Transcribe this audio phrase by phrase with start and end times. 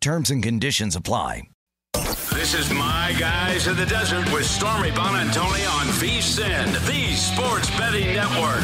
[0.00, 1.42] Terms and conditions apply.
[2.32, 8.14] This is My Guys in the Desert with Stormy Buonantony on VSIN, the Sports Betting
[8.14, 8.62] Network.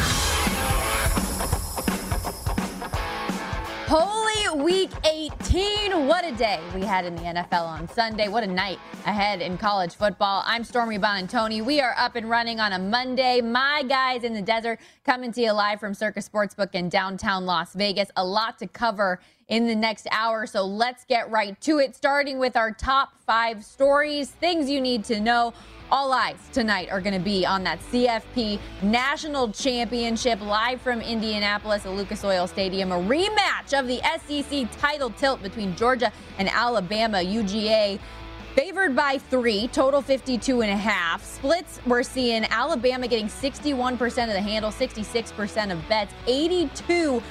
[3.87, 6.07] Holy Week 18.
[6.07, 8.29] What a day we had in the NFL on Sunday.
[8.29, 10.41] What a night ahead in college football.
[10.47, 11.63] I'm Stormy Buonantony.
[11.63, 13.41] We are up and running on a Monday.
[13.41, 17.73] My guys in the desert coming to you live from Circus Sportsbook in downtown Las
[17.73, 18.09] Vegas.
[18.15, 21.95] A lot to cover in the next hour, so let's get right to it.
[21.95, 25.53] Starting with our top five stories, things you need to know.
[25.89, 31.85] All eyes tonight are going to be on that CFP National Championship live from Indianapolis
[31.85, 32.91] at Lucas Oil Stadium.
[32.91, 37.19] A rematch of the SEC title tilt between Georgia and Alabama.
[37.19, 38.01] UGA
[38.57, 41.23] favored by three, total 52 and a half.
[41.23, 47.21] Splits, we're seeing Alabama getting 61% of the handle, 66% of bets, 82%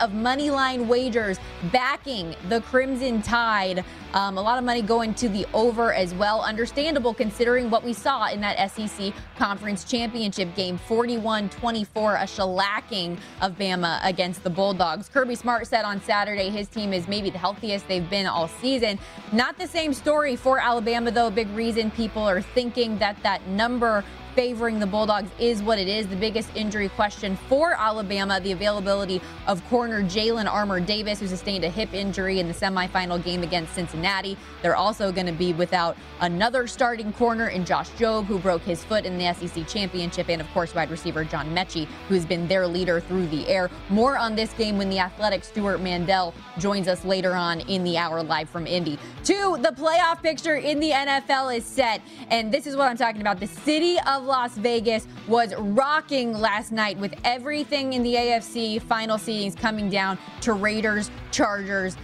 [0.00, 1.38] of money line wagers
[1.72, 3.84] backing the Crimson Tide.
[4.14, 6.42] Um, a lot of money going to the over as well.
[6.42, 13.18] Understandable considering what we saw in that SEC Conference Championship game 41 24, a shellacking
[13.40, 15.08] of Bama against the Bulldogs.
[15.08, 18.98] Kirby Smart said on Saturday his team is maybe the healthiest they've been all season.
[19.32, 21.30] Not the same story for Alabama, though.
[21.30, 26.06] Big reason people are thinking that that number favoring the Bulldogs is what it is.
[26.06, 31.64] The biggest injury question for Alabama, the availability of corner Jalyn Armour Davis, who sustained
[31.64, 34.36] a hip injury in the semifinal game against Cincinnati.
[34.62, 38.84] They're also going to be without another starting corner in Josh Jobe, who broke his
[38.84, 42.66] foot in the SEC championship, and of course, wide receiver John Metchie, who's been their
[42.66, 43.70] leader through the air.
[43.88, 47.98] More on this game when the athletic Stewart Mandel joins us later on in the
[47.98, 48.98] hour live from Indy.
[49.24, 52.00] Two, the playoff picture in the NFL is set,
[52.30, 53.40] and this is what I'm talking about.
[53.40, 59.16] The city of Las Vegas was rocking last night with everything in the AFC final
[59.16, 61.96] seedings coming down to Raiders, Chargers.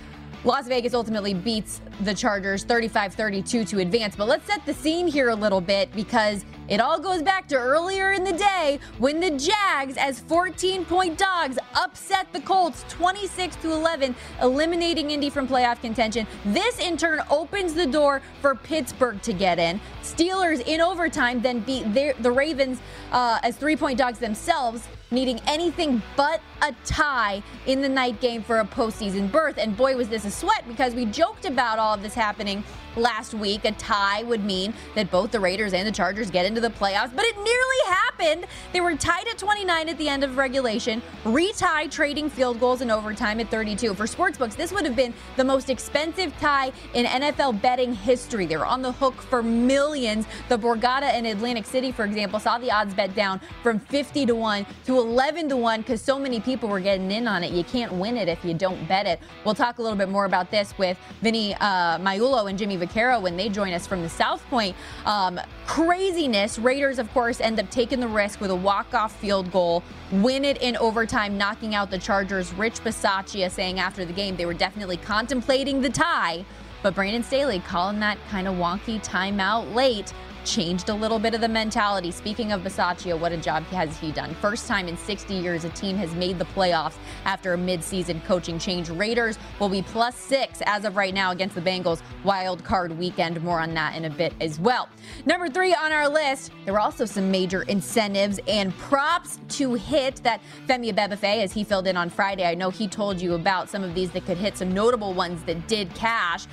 [0.42, 4.16] Las Vegas ultimately beats the Chargers 35 32 to advance.
[4.16, 7.56] But let's set the scene here a little bit because it all goes back to
[7.56, 13.56] earlier in the day when the Jags, as 14 point dogs, upset the Colts 26
[13.56, 16.26] to 11, eliminating Indy from playoff contention.
[16.46, 19.80] This in turn opens the door for Pittsburgh to get in.
[20.02, 22.80] Steelers in overtime then beat their, the Ravens
[23.12, 28.42] uh, as three point dogs themselves needing anything but a tie in the night game
[28.42, 29.58] for a postseason berth.
[29.58, 32.64] And boy, was this a sweat because we joked about all of this happening
[32.96, 33.64] last week.
[33.64, 37.14] A tie would mean that both the Raiders and the Chargers get into the playoffs,
[37.14, 38.46] but it nearly happened.
[38.72, 42.90] They were tied at 29 at the end of regulation, retie trading field goals in
[42.90, 43.94] overtime at 32.
[43.94, 48.46] For sportsbooks, this would have been the most expensive tie in NFL betting history.
[48.46, 50.26] They were on the hook for millions.
[50.48, 54.34] The Borgata in Atlantic City, for example, saw the odds bet down from 50 to
[54.34, 57.52] 1 to 11 to 1 because so many people were getting in on it.
[57.52, 59.20] You can't win it if you don't bet it.
[59.44, 63.20] We'll talk a little bit more about this with Vinny uh, Magliulo and Jimmy Vaccaro
[63.20, 64.76] when they join us from the South Point.
[65.06, 66.58] Um, craziness.
[66.58, 70.60] Raiders, of course, end up taking the risk with a walk-off field goal, win it
[70.62, 72.52] in overtime, knocking out the Chargers.
[72.54, 76.44] Rich Bisaccia saying after the game they were definitely contemplating the tie,
[76.82, 80.12] but Brandon Staley calling that kind of wonky timeout late
[80.44, 82.10] changed a little bit of the mentality.
[82.10, 84.34] Speaking of Bisaccia, what a job has he done?
[84.36, 86.94] First time in 60 years a team has made the playoffs
[87.24, 88.90] after a midseason coaching change.
[88.90, 92.02] Raiders will be plus six as of right now against the Bengals.
[92.24, 93.42] Wild card weekend.
[93.42, 94.88] More on that in a bit as well.
[95.26, 100.16] Number three on our list, there were also some major incentives and props to hit
[100.16, 102.44] that Femi Abebefe, as he filled in on Friday.
[102.44, 105.42] I know he told you about some of these that could hit, some notable ones
[105.44, 106.46] that did cash.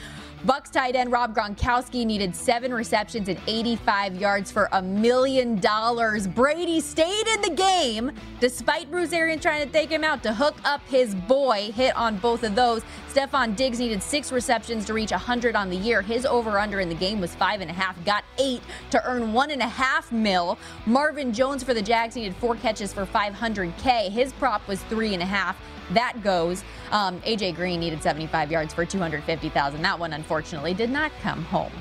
[0.43, 6.25] Bucks tight end Rob Gronkowski needed seven receptions and 85 yards for a million dollars.
[6.25, 10.55] Brady stayed in the game despite Bruce Arians trying to take him out to hook
[10.65, 11.71] up his boy.
[11.75, 12.81] Hit on both of those.
[13.13, 16.01] Stefon Diggs needed six receptions to reach 100 on the year.
[16.01, 18.03] His over/under in the game was five and a half.
[18.03, 20.57] Got eight to earn one and a half mil.
[20.87, 24.09] Marvin Jones for the Jags needed four catches for 500k.
[24.09, 25.55] His prop was three and a half
[25.93, 26.63] that goes.
[26.91, 29.81] Um, AJ Green needed 75 yards for 250,000.
[29.81, 31.71] That one, unfortunately, did not come home.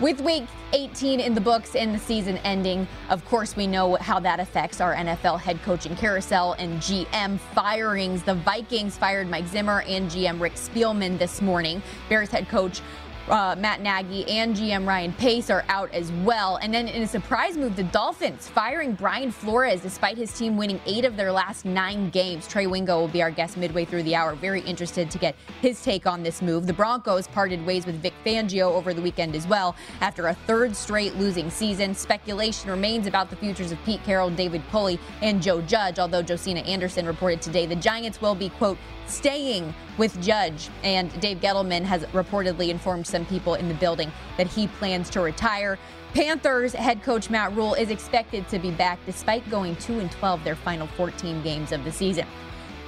[0.00, 4.18] With week 18 in the books and the season ending, of course, we know how
[4.20, 8.22] that affects our NFL head coaching carousel and GM firings.
[8.22, 11.82] The Vikings fired Mike Zimmer and GM Rick Spielman this morning.
[12.08, 12.80] Bears head coach
[13.28, 16.58] uh, Matt Nagy and GM Ryan Pace are out as well.
[16.62, 20.80] And then in a surprise move, the Dolphins firing Brian Flores despite his team winning
[20.86, 22.46] eight of their last nine games.
[22.46, 24.34] Trey Wingo will be our guest midway through the hour.
[24.34, 26.66] Very interested to get his take on this move.
[26.66, 30.76] The Broncos parted ways with Vic Fangio over the weekend as well after a third
[30.76, 31.94] straight losing season.
[31.94, 36.60] Speculation remains about the futures of Pete Carroll, David Culley, and Joe Judge, although Josina
[36.60, 40.68] Anderson reported today the Giants will be, quote, staying with Judge.
[40.82, 45.20] And Dave Gettleman has reportedly informed some people in the building that he plans to
[45.22, 45.78] retire.
[46.12, 50.44] Panthers head coach Matt Rhule is expected to be back despite going 2 and 12
[50.44, 52.26] their final 14 games of the season.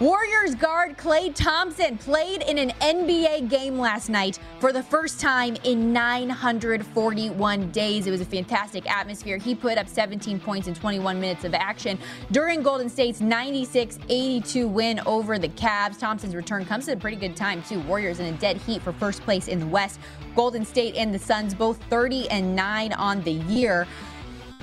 [0.00, 5.56] Warriors guard Klay Thompson played in an NBA game last night for the first time
[5.64, 8.06] in 941 days.
[8.06, 9.38] It was a fantastic atmosphere.
[9.38, 11.98] He put up 17 points in 21 minutes of action
[12.30, 15.98] during Golden State's 96 82 win over the Cavs.
[15.98, 17.80] Thompson's return comes at a pretty good time, too.
[17.80, 19.98] Warriors in a dead heat for first place in the West.
[20.36, 23.84] Golden State and the Suns both 30 and 9 on the year.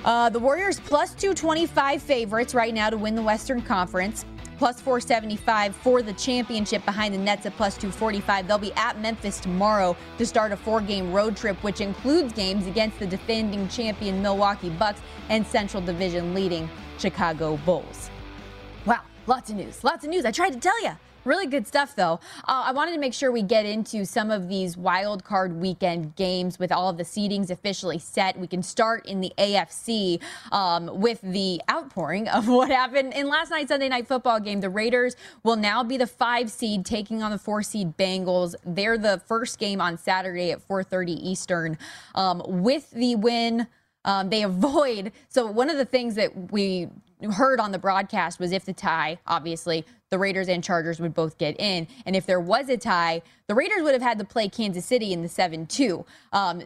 [0.05, 4.23] Uh, the Warriors plus 225 favorites right now to win the Western Conference
[4.57, 8.48] plus 475 for the championship behind the Nets at plus 245.
[8.48, 12.68] They'll be at Memphis tomorrow to start a four game road trip, which includes games
[12.68, 18.10] against the defending champion Milwaukee Bucks and Central Division leading Chicago Bulls.
[18.86, 19.84] Wow, lots of news.
[19.84, 20.25] Lots of news.
[20.25, 20.92] I tried to tell you.
[21.25, 22.19] Really good stuff, though.
[22.44, 26.16] Uh, I wanted to make sure we get into some of these wild card weekend
[26.16, 28.38] games with all of the seedings officially set.
[28.38, 33.50] We can start in the AFC um, with the outpouring of what happened in last
[33.50, 34.62] night's Sunday night football game.
[34.62, 38.54] The Raiders will now be the five seed taking on the four seed Bengals.
[38.63, 41.80] They're the first game on Saturday at 4:30 Eastern.
[42.13, 43.66] Um, with the win.
[44.06, 45.12] Um, they avoid.
[45.28, 46.88] So, one of the things that we
[47.34, 51.38] heard on the broadcast was if the tie, obviously, the Raiders and Chargers would both
[51.38, 51.88] get in.
[52.06, 55.12] And if there was a tie, the Raiders would have had to play Kansas City
[55.12, 56.06] in the 7 2.
[56.31, 56.63] Um,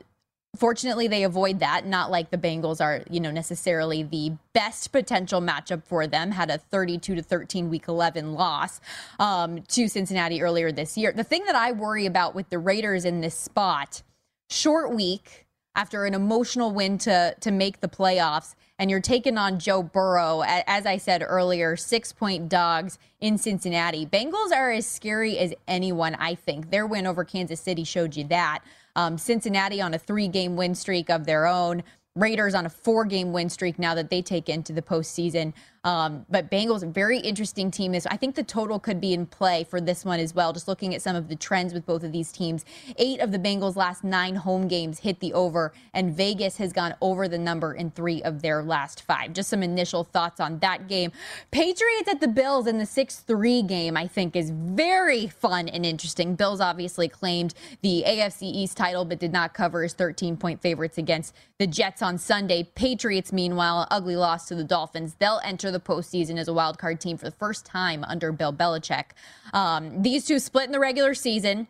[0.55, 1.85] fortunately, they avoid that.
[1.85, 6.31] Not like the Bengals are, you know, necessarily the best potential matchup for them.
[6.31, 8.81] Had a 32 to 13 week 11 loss
[9.19, 11.11] um, to Cincinnati earlier this year.
[11.11, 14.01] The thing that I worry about with the Raiders in this spot,
[14.49, 19.59] short week after an emotional win to to make the playoffs and you're taking on
[19.59, 24.05] Joe Burrow, as I said earlier, six point dogs in Cincinnati.
[24.05, 26.71] Bengals are as scary as anyone, I think.
[26.71, 28.59] Their win over Kansas City showed you that.
[28.95, 31.83] Um, Cincinnati on a three game win streak of their own.
[32.15, 35.53] Raiders on a four game win streak now that they take into the postseason.
[35.83, 37.91] Um, but Bengals, very interesting team.
[37.93, 40.51] This I think the total could be in play for this one as well.
[40.51, 42.65] Just looking at some of the trends with both of these teams,
[42.97, 46.95] eight of the Bengals' last nine home games hit the over, and Vegas has gone
[47.01, 49.33] over the number in three of their last five.
[49.33, 51.11] Just some initial thoughts on that game.
[51.51, 56.35] Patriots at the Bills in the six-three game, I think, is very fun and interesting.
[56.35, 61.33] Bills obviously claimed the AFC East title, but did not cover as 13-point favorites against
[61.57, 62.63] the Jets on Sunday.
[62.75, 65.15] Patriots, meanwhile, ugly loss to the Dolphins.
[65.19, 68.31] They'll enter enter the postseason as a wild card team for the first time under
[68.31, 69.11] Bill Belichick.
[69.53, 71.67] Um, these two split in the regular season.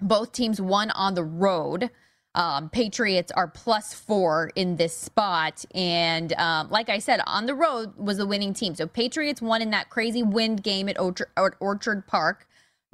[0.00, 1.90] Both teams won on the road.
[2.34, 5.64] Um, Patriots are plus four in this spot.
[5.74, 8.74] And um, like I said, on the road was the winning team.
[8.74, 11.28] So Patriots won in that crazy wind game at Orchard,
[11.60, 12.46] Orchard Park.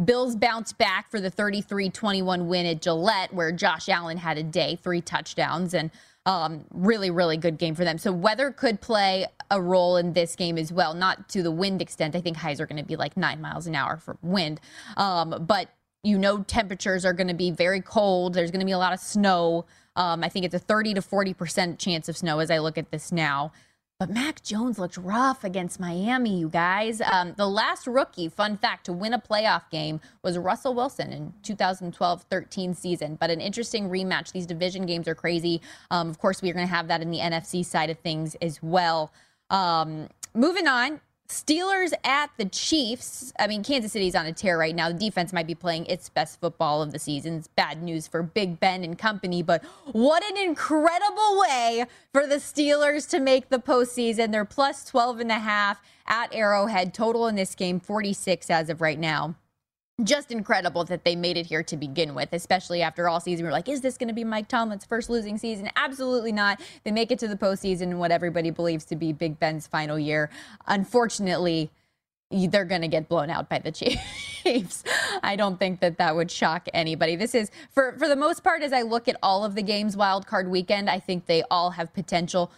[0.03, 4.43] Bills bounced back for the 33 21 win at Gillette, where Josh Allen had a
[4.43, 5.75] day, three touchdowns.
[5.75, 5.91] And
[6.25, 7.99] um, really, really good game for them.
[7.99, 11.83] So weather could play a role in this game as well, not to the wind
[11.83, 12.15] extent.
[12.15, 14.61] I think highs are going to be like nine miles an hour for wind,
[14.97, 15.69] um, but
[16.05, 18.35] you know temperatures are going to be very cold.
[18.35, 19.67] There's going to be a lot of snow.
[19.95, 22.79] Um, I think it's a 30 to 40 percent chance of snow as I look
[22.79, 23.53] at this now.
[24.03, 27.01] But Mac Jones looked rough against Miami, you guys.
[27.01, 31.35] Um, the last rookie, fun fact, to win a playoff game was Russell Wilson in
[31.45, 33.15] 2012 13 season.
[33.15, 34.33] But an interesting rematch.
[34.33, 35.63] These division games are crazy.
[35.93, 38.61] Um, of course, we're going to have that in the NFC side of things as
[38.61, 39.13] well.
[39.51, 41.01] Um, moving on,
[41.33, 43.33] Steelers at the Chiefs.
[43.39, 44.89] I mean, Kansas City's on a tear right now.
[44.89, 47.39] The defense might be playing its best football of the season.
[47.39, 52.37] It's bad news for Big Ben and company, but what an incredible way for the
[52.37, 54.31] Steelers to make the postseason.
[54.31, 56.93] They're plus 12 and a half at Arrowhead.
[56.93, 59.35] Total in this game, 46 as of right now
[60.05, 63.45] just incredible that they made it here to begin with, especially after all season.
[63.45, 65.71] We are like, is this going to be Mike Tomlin's first losing season?
[65.77, 66.61] Absolutely not.
[66.85, 69.99] They make it to the postseason in what everybody believes to be Big Ben's final
[69.99, 70.31] year.
[70.67, 71.71] Unfortunately,
[72.31, 73.73] they're going to get blown out by the
[74.43, 74.85] Chiefs.
[75.23, 77.17] I don't think that that would shock anybody.
[77.17, 79.97] This is for for the most part as I look at all of the games
[79.97, 82.51] wild card weekend, I think they all have potential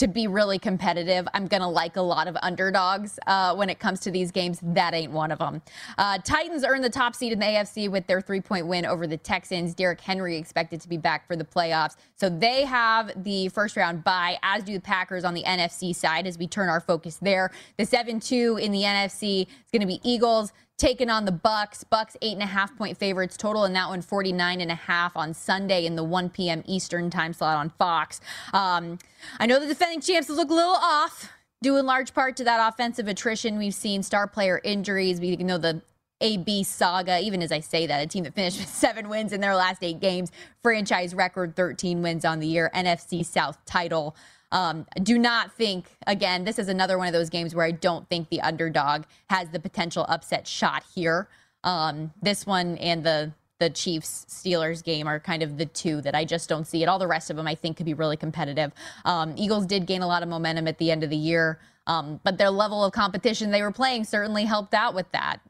[0.00, 3.78] to be really competitive, I'm going to like a lot of underdogs uh, when it
[3.78, 4.58] comes to these games.
[4.62, 5.60] That ain't one of them.
[5.98, 9.06] Uh, Titans earned the top seed in the AFC with their three point win over
[9.06, 9.74] the Texans.
[9.74, 11.96] Derrick Henry expected to be back for the playoffs.
[12.16, 16.26] So they have the first round bye, as do the Packers on the NFC side
[16.26, 17.50] as we turn our focus there.
[17.76, 21.84] The 7 2 in the NFC is going to be Eagles taking on the Bucks.
[21.84, 25.16] Bucks eight and a half point favorites total in that one 49 and a half
[25.16, 26.64] on Sunday in the 1 p.m.
[26.66, 28.20] Eastern time slot on Fox.
[28.52, 28.98] Um,
[29.38, 31.30] I know the defending champs look a little off,
[31.62, 35.20] due in large part to that offensive attrition we've seen, star player injuries.
[35.20, 35.82] We know the
[36.22, 39.40] AB saga, even as I say that, a team that finished with seven wins in
[39.40, 40.32] their last eight games,
[40.62, 44.16] franchise record 13 wins on the year, NFC South title.
[44.52, 48.08] Um, do not think, again, this is another one of those games where I don't
[48.08, 51.28] think the underdog has the potential upset shot here.
[51.62, 56.14] Um, this one and the the Chiefs Steelers game are kind of the two that
[56.14, 56.86] I just don't see it.
[56.86, 58.72] All the rest of them I think could be really competitive.
[59.04, 62.20] Um, Eagles did gain a lot of momentum at the end of the year, um,
[62.24, 65.40] but their level of competition they were playing certainly helped out with that.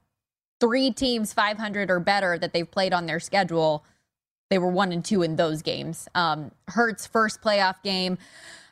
[0.59, 3.85] Three teams 500 or better that they've played on their schedule.
[4.50, 6.09] They were one and two in those games.
[6.14, 8.19] Um, Hurts' first playoff game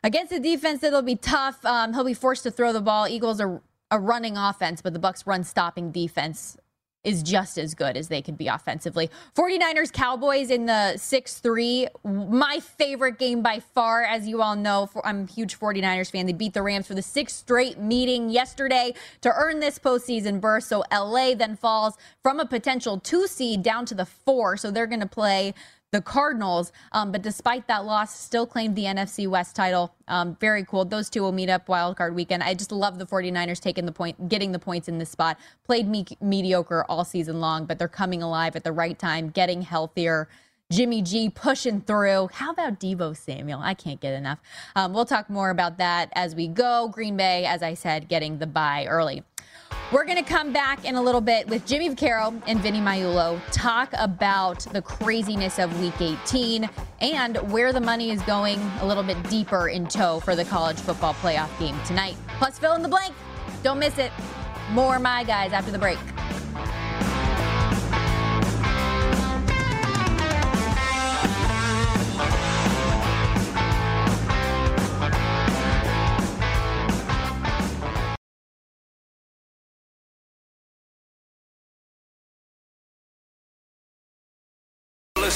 [0.02, 1.64] against the defense that'll be tough.
[1.64, 3.08] Um, he'll be forced to throw the ball.
[3.08, 6.56] Eagles are a running offense, but the Bucks run stopping defense
[7.04, 9.08] is just as good as they can be offensively.
[9.34, 11.88] 49ers Cowboys in the 6-3.
[12.28, 14.90] My favorite game by far as you all know.
[15.04, 16.26] I'm a huge 49ers fan.
[16.26, 20.64] They beat the Rams for the sixth straight meeting yesterday to earn this postseason berth.
[20.64, 24.56] So LA then falls from a potential 2 seed down to the 4.
[24.56, 25.54] So they're going to play
[25.90, 26.72] the Cardinals.
[26.92, 29.94] Um, but despite that loss, still claimed the NFC West title.
[30.06, 30.84] Um, very cool.
[30.84, 32.42] Those two will meet up wild card weekend.
[32.42, 35.38] I just love the 49ers taking the point, getting the points in this spot.
[35.64, 39.62] Played me- mediocre all season long, but they're coming alive at the right time, getting
[39.62, 40.28] healthier.
[40.70, 42.28] Jimmy G pushing through.
[42.30, 43.60] How about Deebo Samuel?
[43.62, 44.38] I can't get enough.
[44.76, 46.88] Um, we'll talk more about that as we go.
[46.88, 49.22] Green Bay, as I said, getting the bye early.
[49.92, 53.40] We're going to come back in a little bit with Jimmy Vaccaro and Vinny Magliulo,
[53.52, 56.68] talk about the craziness of Week 18
[57.00, 60.78] and where the money is going a little bit deeper in tow for the college
[60.78, 62.16] football playoff game tonight.
[62.38, 63.14] Plus, fill in the blank.
[63.62, 64.12] Don't miss it.
[64.72, 65.98] More My Guys after the break.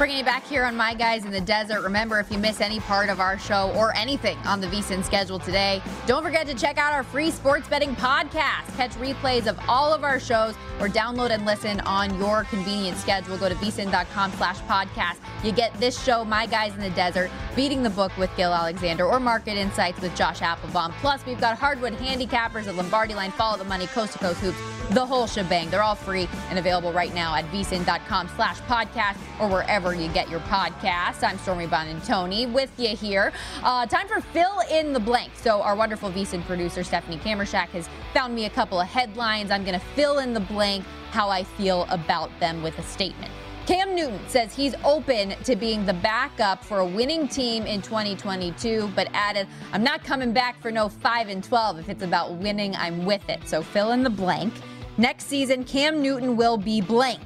[0.00, 1.82] Bringing you back here on My Guys in the Desert.
[1.82, 5.38] Remember, if you miss any part of our show or anything on the VSIN schedule
[5.38, 8.74] today, don't forget to check out our free sports betting podcast.
[8.78, 13.36] Catch replays of all of our shows or download and listen on your convenient schedule.
[13.36, 15.18] Go to vsin.com slash podcast.
[15.44, 19.04] You get this show, My Guys in the Desert, Beating the Book with Gill Alexander,
[19.04, 20.92] or Market Insights with Josh Appelbaum.
[21.02, 24.79] Plus, we've got Hardwood Handicappers at Lombardi Line, Follow the Money, Coast to Coast Hoops,
[24.90, 25.70] the whole shebang.
[25.70, 30.28] They're all free and available right now at vsin.com slash podcast or wherever you get
[30.28, 31.22] your podcast.
[31.22, 33.32] I'm Stormy Buonantony with you here.
[33.62, 35.32] Uh, time for fill in the blank.
[35.36, 39.50] So our wonderful VSIN producer Stephanie Kamershak has found me a couple of headlines.
[39.50, 43.32] I'm going to fill in the blank how I feel about them with a statement.
[43.66, 48.90] Cam Newton says he's open to being the backup for a winning team in 2022,
[48.96, 51.78] but added, I'm not coming back for no 5 and 12.
[51.78, 53.46] If it's about winning, I'm with it.
[53.46, 54.52] So fill in the blank.
[55.00, 57.22] Next season, Cam Newton will be blank.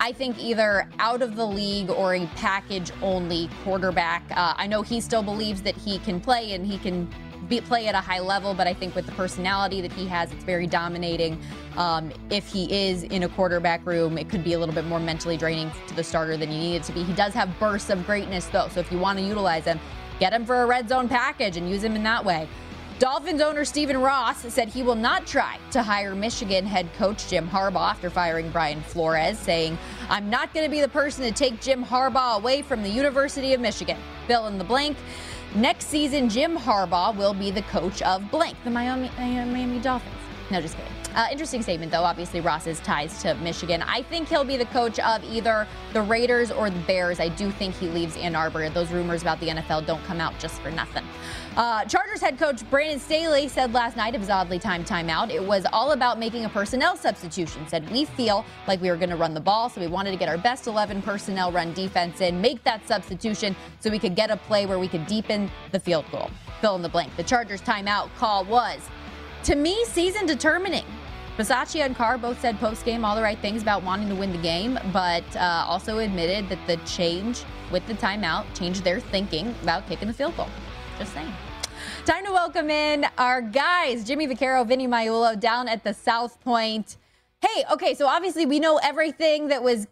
[0.00, 4.24] I think either out of the league or a package only quarterback.
[4.32, 7.08] Uh, I know he still believes that he can play and he can
[7.48, 10.32] be, play at a high level, but I think with the personality that he has,
[10.32, 11.40] it's very dominating.
[11.76, 14.98] Um, if he is in a quarterback room, it could be a little bit more
[14.98, 17.04] mentally draining to the starter than you need it to be.
[17.04, 19.78] He does have bursts of greatness, though, so if you want to utilize him,
[20.18, 22.48] get him for a red zone package and use him in that way.
[23.00, 27.48] Dolphins owner Stephen Ross said he will not try to hire Michigan head coach Jim
[27.48, 29.78] Harbaugh after firing Brian Flores, saying,
[30.10, 33.54] I'm not going to be the person to take Jim Harbaugh away from the University
[33.54, 33.96] of Michigan.
[34.26, 34.98] Fill in the blank.
[35.54, 40.14] Next season, Jim Harbaugh will be the coach of blank, the Miami, Miami Dolphins.
[40.50, 40.92] No, just kidding.
[41.14, 42.04] Uh, interesting statement, though.
[42.04, 43.80] Obviously, Ross's ties to Michigan.
[43.80, 47.18] I think he'll be the coach of either the Raiders or the Bears.
[47.18, 48.68] I do think he leaves Ann Arbor.
[48.68, 51.04] Those rumors about the NFL don't come out just for nothing.
[51.56, 55.42] Uh, Chargers head coach Brandon Staley said last night of his oddly timed timeout, it
[55.42, 57.66] was all about making a personnel substitution.
[57.66, 60.16] Said we feel like we were going to run the ball, so we wanted to
[60.16, 64.30] get our best 11 personnel run defense in, make that substitution so we could get
[64.30, 66.30] a play where we could deepen the field goal.
[66.60, 67.16] Fill in the blank.
[67.16, 68.78] The Chargers timeout call was,
[69.42, 70.84] to me, season determining.
[71.36, 74.30] Bisaccia and Carr both said post game all the right things about wanting to win
[74.30, 77.42] the game, but uh, also admitted that the change
[77.72, 80.48] with the timeout changed their thinking about kicking the field goal.
[81.00, 81.32] Just saying.
[82.04, 86.98] Time to welcome in our guys, Jimmy Vaccaro, Vinny Magliulo, down at the South Point.
[87.40, 89.86] Hey, okay, so obviously we know everything that was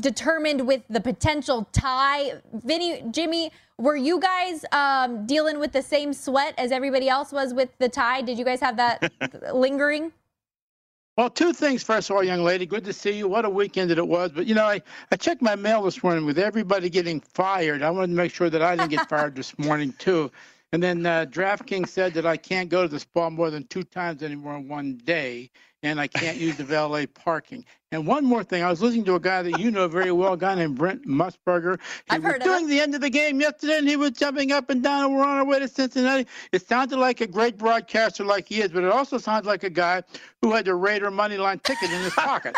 [0.00, 2.34] determined with the potential tie.
[2.52, 7.52] Vinny, Jimmy, were you guys um, dealing with the same sweat as everybody else was
[7.52, 8.22] with the tie?
[8.22, 9.12] Did you guys have that
[9.52, 10.12] lingering?
[11.18, 11.82] Well, two things.
[11.82, 13.28] First of all, young lady, good to see you.
[13.28, 14.32] What a weekend that it was.
[14.32, 17.82] But, you know, I, I checked my mail this morning with everybody getting fired.
[17.82, 20.30] I wanted to make sure that I didn't get fired this morning, too.
[20.72, 23.84] And then uh, DraftKings said that I can't go to the spa more than two
[23.84, 25.50] times anymore in one day,
[25.82, 27.64] and I can't use the valet parking.
[27.92, 30.34] And one more thing, I was listening to a guy that you know very well,
[30.34, 31.78] a guy named Brent Musburger.
[32.06, 32.70] He I've was heard of doing him.
[32.70, 35.24] the end of the game yesterday, and he was jumping up and down, and we're
[35.24, 36.26] on our way to Cincinnati.
[36.52, 39.70] It sounded like a great broadcaster, like he is, but it also sounds like a
[39.70, 40.02] guy
[40.42, 42.56] who had the Raider money line ticket in his pocket.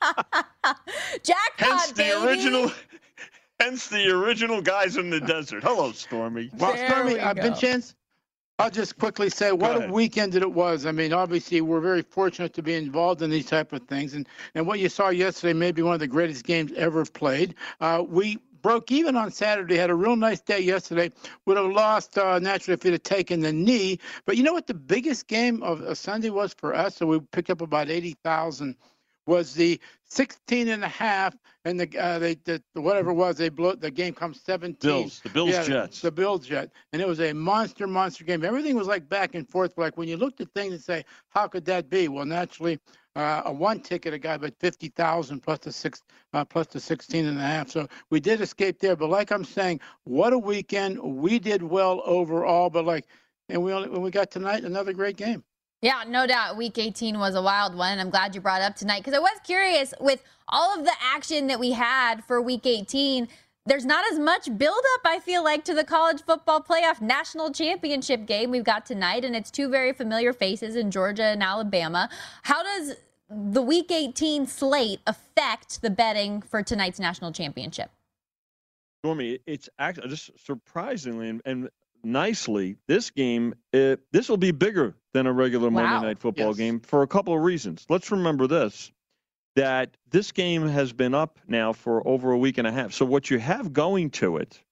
[1.24, 2.26] Jackpot, Hence the baby.
[2.26, 2.72] original.
[3.60, 5.64] Hence the original guys in the desert.
[5.64, 6.50] Hello, Stormy.
[6.58, 7.42] Well, There Stormy, we uh, go.
[7.42, 7.94] Vincenz,
[8.60, 10.86] I'll just quickly say what a weekend it was.
[10.86, 14.28] I mean, obviously, we're very fortunate to be involved in these type of things, and
[14.54, 17.54] and what you saw yesterday may be one of the greatest games ever played.
[17.80, 21.10] Uh, we broke even on Saturday, had a real nice day yesterday.
[21.46, 24.66] Would have lost uh, naturally if it had taken the knee, but you know what?
[24.66, 28.16] The biggest game of, of Sunday was for us, so we picked up about eighty
[28.24, 28.76] thousand.
[29.28, 33.50] Was the 16 and a half, and the uh, they the, whatever it was they
[33.50, 34.76] blew the game comes 17.
[34.80, 35.20] Bills.
[35.22, 36.00] The Bills Yeah, Jets.
[36.00, 36.70] The Bills Jet.
[36.92, 38.42] And it was a monster, monster game.
[38.42, 39.76] Everything was like back and forth.
[39.76, 42.08] Like when you looked at things and say, how could that be?
[42.08, 42.80] Well, naturally,
[43.16, 47.26] uh, a one ticket, a guy, but 50,000 plus the six, uh, plus the 16
[47.26, 47.68] and a half.
[47.68, 48.96] So we did escape there.
[48.96, 50.98] But like I'm saying, what a weekend.
[51.00, 53.06] We did well overall, but like,
[53.50, 55.44] and we only, when we got tonight, another great game.
[55.80, 56.56] Yeah, no doubt.
[56.56, 57.92] Week 18 was a wild one.
[57.92, 60.92] and I'm glad you brought up tonight because I was curious with all of the
[61.00, 63.28] action that we had for week 18.
[63.64, 68.26] There's not as much buildup, I feel like, to the college football playoff national championship
[68.26, 69.24] game we've got tonight.
[69.24, 72.08] And it's two very familiar faces in Georgia and Alabama.
[72.42, 72.96] How does
[73.30, 77.90] the week 18 slate affect the betting for tonight's national championship?
[79.04, 81.68] Stormy, it's actually just surprisingly and, and
[82.02, 85.82] nicely, this game, uh, this will be bigger than a regular Wow.
[85.86, 86.56] Monday Night Football Yes.
[86.56, 87.86] game for a couple of reasons.
[87.88, 88.90] Let's remember this
[89.56, 92.92] that this game has been up now for over a week and a half.
[92.92, 94.62] So, what you have going to it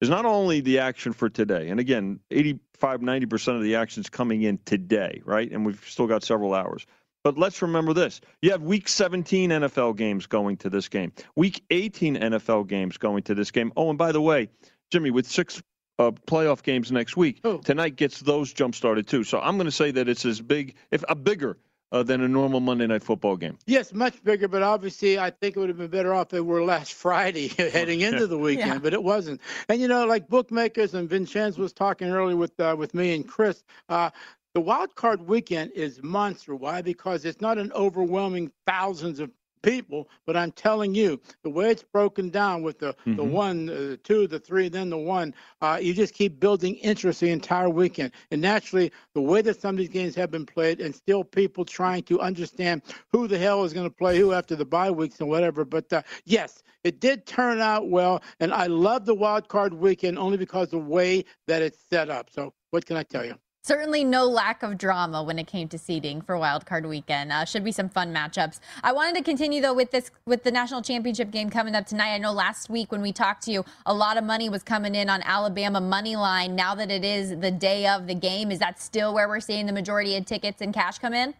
[0.00, 4.42] is not only the action for today, and again, 85, 90% of the action's coming
[4.42, 5.50] in today, right?
[5.50, 6.86] And we've still got several hours.
[7.22, 8.22] But let's remember this.
[8.40, 13.22] You have week 17 NFL games going to this game, week 18 NFL games going
[13.24, 13.70] to this game.
[13.76, 14.48] Oh, and by the way,
[14.90, 15.62] Jimmy, with six
[16.00, 17.58] uh, playoff games next week, Oh.
[17.58, 19.22] tonight gets those jump started too.
[19.24, 21.58] So I'm going to say that it's as big, if a bigger,
[21.92, 23.58] uh, than a normal Monday Night Football game.
[23.66, 26.46] Yes, much bigger, but obviously I think it would have been better off if it
[26.46, 28.78] were last Friday heading into the weekend, Yeah.
[28.78, 29.40] but it wasn't.
[29.68, 33.26] And you know, like bookmakers and Vincenz was talking earlier with uh, with me and
[33.28, 34.10] Chris, uh,
[34.54, 36.54] the wild card weekend is monster.
[36.54, 36.80] Why?
[36.82, 39.30] Because it's not an overwhelming thousands of
[39.62, 43.24] people, but I'm telling you, the way it's broken down with the the Mhm.
[43.24, 47.20] one, uh, the two, the three, then the one, uh, you just keep building interest
[47.20, 48.12] the entire weekend.
[48.30, 51.64] And naturally, the way that some of these games have been played, and still people
[51.64, 55.20] trying to understand who the hell is going to play who after the bye weeks
[55.20, 55.64] and whatever.
[55.64, 60.18] But uh, yes, it did turn out well, and I love the wild card weekend
[60.18, 62.30] only because the way that it's set up.
[62.30, 63.34] So what can I tell you?
[63.62, 67.30] Certainly no lack of drama when it came to seeding for Wild Card Weekend.
[67.30, 68.58] Uh, should be some fun matchups.
[68.82, 72.14] I wanted to continue though with this with the national championship game coming up tonight.
[72.14, 74.94] I know last week when we talked to you, a lot of money was coming
[74.94, 76.56] in on Alabama money line.
[76.56, 79.66] Now that it is the day of the game, is that still where we're seeing
[79.66, 81.34] the majority of tickets and cash come in?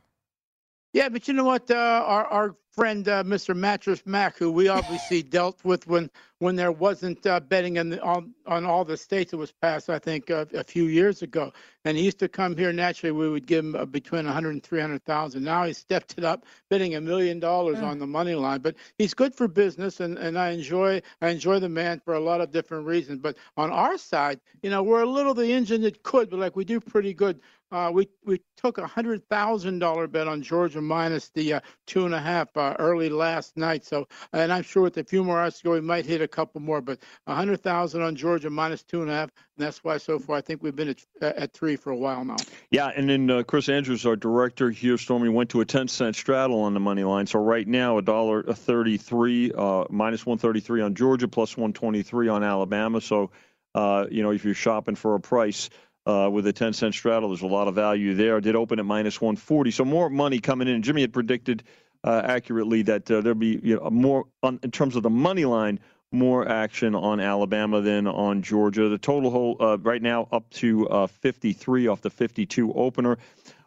[0.92, 1.70] Yeah, but you know what?
[1.70, 3.56] Uh, our our friend uh, Mr.
[3.56, 8.03] Mattress Mac, who we obviously dealt with when when there wasn't uh, betting on, the,
[8.03, 11.53] on on all the states It was passed, I think uh, a few years ago,
[11.85, 12.72] and he used to come here.
[12.72, 15.44] Naturally, we would give him uh, between 100 and 300,000.
[15.44, 17.85] Now he stepped it up, betting a million dollars Mm.
[17.85, 18.61] on the money line.
[18.61, 22.20] But he's good for business, and, and I enjoy I enjoy the man for a
[22.20, 23.20] lot of different reasons.
[23.20, 26.57] But on our side, you know, we're a little the engine that could, but like
[26.57, 27.40] we do pretty good.
[27.72, 32.05] Uh, we we took a hundred thousand dollar bet on Georgia minus the uh, two
[32.05, 33.85] and a half uh, early last night.
[33.85, 36.29] So, and I'm sure with a few more hours to go, we might hit a
[36.30, 36.80] couple more.
[36.80, 40.36] But hundred thousand on Georgia minus two and a half, and that's why so far
[40.36, 42.36] I think we've been at at three for a while now.
[42.70, 46.16] Yeah, and then uh, Chris Andrews, our director here, Stormy, went to a 10 cent
[46.16, 47.26] straddle on the money line.
[47.26, 53.00] So right now, a dollar thirty-three, uh, minus 133 on Georgia, plus 123 on Alabama.
[53.00, 53.30] So,
[53.74, 55.70] uh, you know, if you're shopping for a price,
[56.06, 57.28] uh, with a 10 cent straddle.
[57.28, 58.38] There's a lot of value there.
[58.38, 60.82] It did open at minus 140, so more money coming in.
[60.82, 61.62] Jimmy had predicted
[62.04, 65.44] uh, accurately that uh, there'd be you know, more on, in terms of the money
[65.44, 65.78] line,
[66.12, 68.88] more action on Alabama than on Georgia.
[68.88, 73.18] The total hold, uh, right now up to uh, 53 off the 52 opener.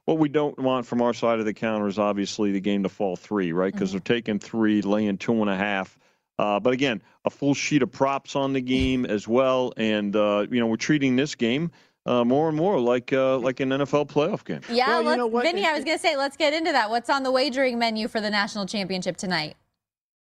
[0.06, 2.90] What we don't want from our side of the counter is obviously the game to
[2.90, 3.72] fall three, right?
[3.72, 4.00] Because mm-hmm.
[4.06, 5.98] they're taking three, laying two and a half.
[6.38, 10.46] Uh, but again, a full sheet of props on the game as well, and uh,
[10.50, 11.72] you know we're treating this game
[12.06, 14.62] uh, more and more like uh, like an NFL playoff game.
[14.70, 16.90] Yeah, well, you know Vinny, I was going to say, let's get into that.
[16.90, 19.56] What's on the wagering menu for the national championship tonight?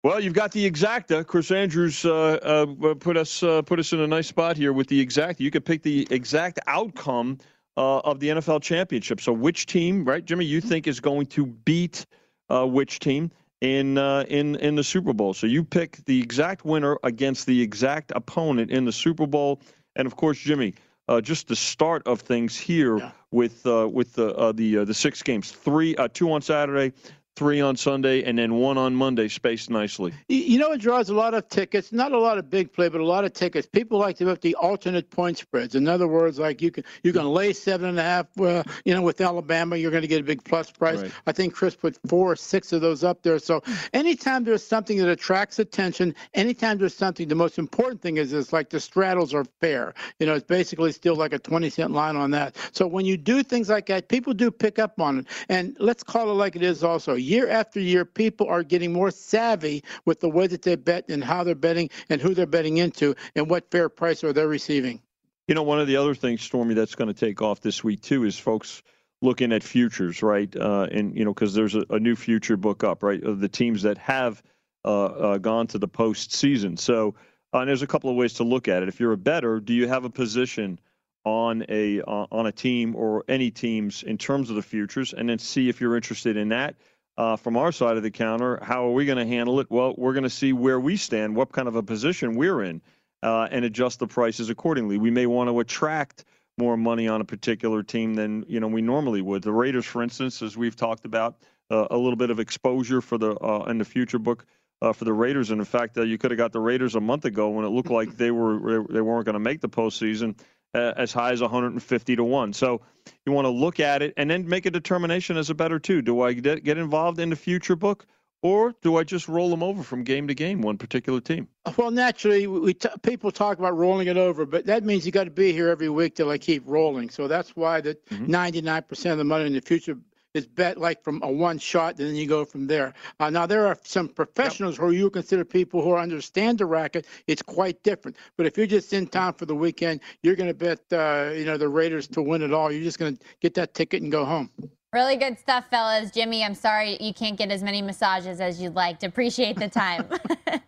[0.03, 1.25] Well, you've got the exacta.
[1.25, 4.88] Chris Andrews uh, uh, put us uh, put us in a nice spot here with
[4.88, 5.39] the exact.
[5.39, 7.39] You could pick the exact outcome
[7.75, 9.19] uh, of the NFL championship.
[9.19, 10.45] So, which team, right, Jimmy?
[10.45, 12.05] You think is going to beat
[12.49, 13.31] which team?
[13.62, 15.33] in uh, in in the Super Bowl.
[15.33, 19.62] So you pick the exact winner against the exact opponent in the Super Bowl,
[19.95, 20.73] and of course, Jimmy,
[21.07, 23.12] uh, just the start of things here yeah.
[23.31, 26.93] with uh, with the uh, the uh, the six games, three uh, two on Saturday,
[27.38, 30.12] three on Sunday, and then one on Monday, spaced nicely.
[30.28, 31.93] You know, it draws a lot of tickets.
[31.93, 33.67] Not a lot of big play, but a lot of tickets.
[33.67, 35.76] People like to have the alternate point spreads.
[35.76, 38.26] In other words, like you can you can lay seven and a half.
[38.41, 41.02] Uh, you know, with Alabama, you're going to get a big plus price.
[41.02, 41.12] Right.
[41.28, 43.38] I think Chris put four or six of those up there.
[43.38, 43.62] So
[43.93, 48.52] anytime there's something that attracts attention, anytime there's something, the most important thing is it's
[48.52, 49.93] like the straddles are fair.
[50.19, 52.56] You know, it's basically still like a 20 cent line on that.
[52.71, 55.28] So when you do things like that, people do pick up on it.
[55.50, 59.11] And let's call it like it is also year after year, people are getting more
[59.11, 62.77] savvy with the way that they bet and how they're betting and who they're betting
[62.77, 65.01] into and what fair price are they receiving.
[65.47, 68.01] You know, one of the other things, Stormy, that's going to take off this week
[68.01, 68.81] too is folks
[69.21, 70.53] looking at futures, right?
[70.55, 73.23] Uh, and you know, because there's a, a, new future book up, right?
[73.23, 74.43] Of the teams that have
[74.85, 76.77] uh, uh, gone to the postseason.
[76.77, 77.15] So,
[77.53, 78.89] uh, and there's a couple of ways to look at it.
[78.89, 80.79] If you're a better, do you have a position
[81.23, 85.27] on a uh, on a team or any teams in terms of the futures, and
[85.29, 86.75] then see if you're interested in that
[87.17, 88.60] uh, from our side of the counter.
[88.62, 89.67] How are we going to handle it?
[89.69, 92.82] Well, we're going to see where we stand, what kind of a position we're in,
[93.23, 94.97] uh, and adjust the prices accordingly.
[94.97, 96.25] We may want to attract
[96.58, 99.43] more money on a particular team than you know we normally would.
[99.43, 101.38] The Raiders, for instance, as we've talked about,
[101.69, 104.45] uh, a little bit of exposure for the uh, in the future book.
[104.80, 107.01] Uh, for the Raiders, and in fact, uh, you could have got the Raiders a
[107.01, 110.38] month ago when it looked like they were they weren't going to make the postseason,
[110.73, 112.53] uh, as high as 150 to 1.
[112.53, 112.82] So
[113.25, 116.01] you want to look at it and then make a determination as a better two.
[116.01, 118.06] Do I get, get involved in the future book?
[118.43, 121.47] Or do I just roll them over from game to game, one particular team?
[121.75, 125.23] Well, naturally, we t- people talk about rolling it over, but that means you got
[125.23, 127.10] to be here every week till I keep rolling.
[127.10, 128.27] So that's why the mm-hmm.
[128.27, 129.97] 99% of the money in the future
[130.38, 132.93] is bet like from a one shot, and then you go from there.
[133.19, 134.82] Uh, now there are some professionals yep.
[134.82, 137.06] who you consider people who understand the racket.
[137.28, 138.17] It's quite different.
[138.38, 141.45] But if you're just in town for the weekend, you're going to bet uh, you
[141.45, 142.71] know the Raiders to win it all.
[142.71, 144.50] You're just going to get that ticket and go home.
[144.93, 146.12] Really good stuff, fellas.
[146.12, 149.04] Jimmy, I'm sorry you can't get as many massages as you'd like.
[149.04, 150.08] Appreciate the time.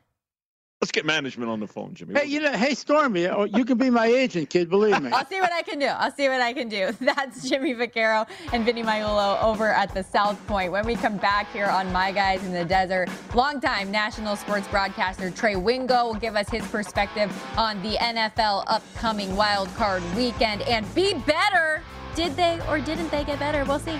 [0.81, 2.17] Let's get management on the phone, Jimmy.
[2.17, 4.69] Hey, you know, hey Stormy, oh, you can be my agent, kid.
[4.69, 5.11] Believe me.
[5.13, 5.87] I'll see what I can do.
[5.87, 6.95] I'll see what I can do.
[7.01, 10.71] That's Jimmy Vaccaro and Vinny Magliulo over at the South Point.
[10.71, 15.29] When we come back here on My Guys in the Desert, longtime national sports broadcaster
[15.31, 20.85] Trey Wingo will give us his perspective on the NFL upcoming wild card weekend and
[20.95, 21.83] be better.
[22.15, 23.65] Did they or didn't they get better?
[23.65, 23.99] We'll see.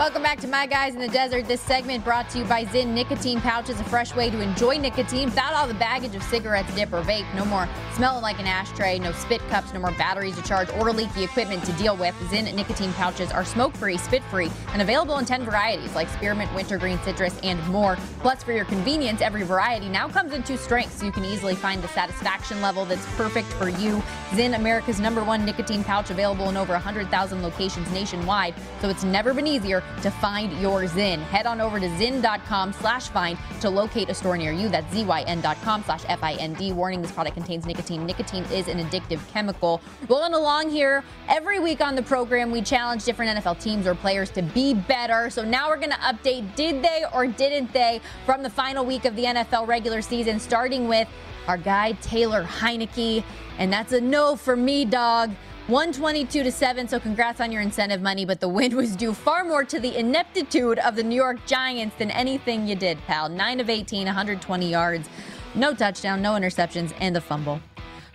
[0.00, 1.46] Welcome back to My Guys in the Desert.
[1.46, 5.26] This segment brought to you by Zyn Nicotine Pouches, a fresh way to enjoy nicotine
[5.26, 7.26] without all the baggage of cigarettes, dip, or vape.
[7.34, 10.90] No more smelling like an ashtray, no spit cups, no more batteries to charge or
[10.90, 12.14] leaky equipment to deal with.
[12.30, 16.50] Zyn Nicotine Pouches are smoke free, spit free, and available in 10 varieties like spearmint,
[16.54, 17.98] wintergreen, citrus, and more.
[18.20, 21.54] Plus, for your convenience, every variety now comes in two strengths so you can easily
[21.54, 24.02] find the satisfaction level that's perfect for you.
[24.30, 29.34] Zyn, America's number one nicotine pouch, available in over 100,000 locations nationwide, so it's never
[29.34, 31.20] been easier to find your Zyn.
[31.20, 34.68] Head on over to zyn.com slash find to locate a store near you.
[34.68, 36.72] That's zyn.com slash F-I-N-D.
[36.72, 38.06] Warning, this product contains nicotine.
[38.06, 39.80] Nicotine is an addictive chemical.
[40.08, 44.30] Rolling along here, every week on the program, we challenge different NFL teams or players
[44.30, 45.30] to be better.
[45.30, 49.04] So now we're going to update did they or didn't they from the final week
[49.04, 51.08] of the NFL regular season, starting with
[51.46, 53.24] our guy, Taylor Heinicke.
[53.58, 55.30] And that's a no for me, dog.
[55.70, 59.44] 122 to 7, so congrats on your incentive money, but the win was due far
[59.44, 63.28] more to the ineptitude of the New York Giants than anything you did, pal.
[63.28, 65.08] 9 of 18, 120 yards,
[65.54, 67.60] no touchdown, no interceptions, and a fumble.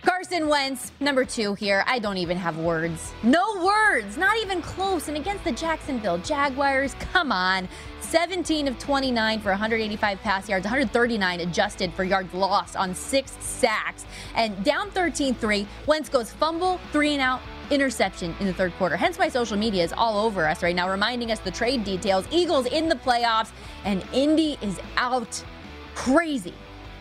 [0.02, 1.82] Carson Wentz, number two here.
[1.86, 3.12] I don't even have words.
[3.22, 5.08] No words, not even close.
[5.08, 7.68] And against the Jacksonville Jaguars, come on.
[8.06, 14.06] 17 of 29 for 185 pass yards, 139 adjusted for yards lost on six sacks.
[14.34, 17.40] And down 13 3, Wentz goes fumble, three and out,
[17.70, 18.96] interception in the third quarter.
[18.96, 22.26] Hence why social media is all over us right now, reminding us the trade details.
[22.30, 23.50] Eagles in the playoffs,
[23.84, 25.42] and Indy is out
[25.94, 26.54] crazy.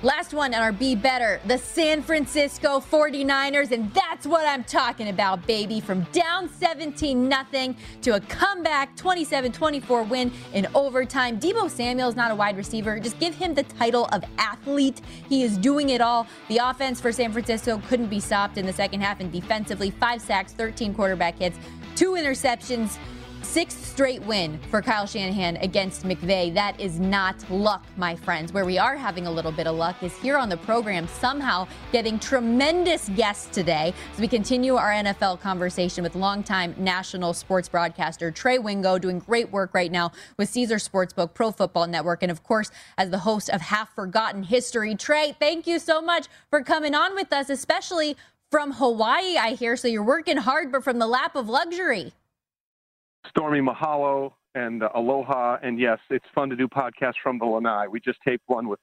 [0.05, 5.09] Last one on our Be Better, the San Francisco 49ers, and that's what I'm talking
[5.09, 5.79] about, baby.
[5.79, 11.39] From down 17 nothing to a comeback 27-24 win in overtime.
[11.39, 12.99] Deebo Samuel is not a wide receiver.
[12.99, 15.01] Just give him the title of athlete.
[15.27, 16.27] He is doing it all.
[16.49, 20.21] The offense for San Francisco couldn't be stopped in the second half, and defensively, five
[20.21, 21.57] sacks, 13 quarterback hits,
[21.95, 22.99] two interceptions.
[23.45, 26.53] Sixth straight win for Kyle Shanahan against McVay.
[26.53, 28.51] That is not luck, my friends.
[28.51, 31.65] Where we are having a little bit of luck is here on the program, somehow
[31.93, 38.31] getting tremendous guests today as we continue our NFL conversation with longtime national sports broadcaster
[38.31, 42.43] Trey Wingo, doing great work right now with Caesar Sportsbook, Pro Football Network, and of
[42.43, 44.95] course, as the host of Half Forgotten History.
[44.95, 48.17] Trey, thank you so much for coming on with us, especially
[48.51, 49.77] from Hawaii, I hear.
[49.77, 52.11] So you're working hard, but from the lap of luxury.
[53.29, 55.57] Stormy Mahalo and uh, Aloha.
[55.61, 57.87] And yes, it's fun to do podcasts from the lanai.
[57.87, 58.79] We just taped one with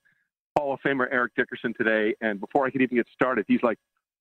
[0.57, 2.15] Hall of Famer Eric Dickerson today.
[2.21, 3.79] And before I could even get started, he's like,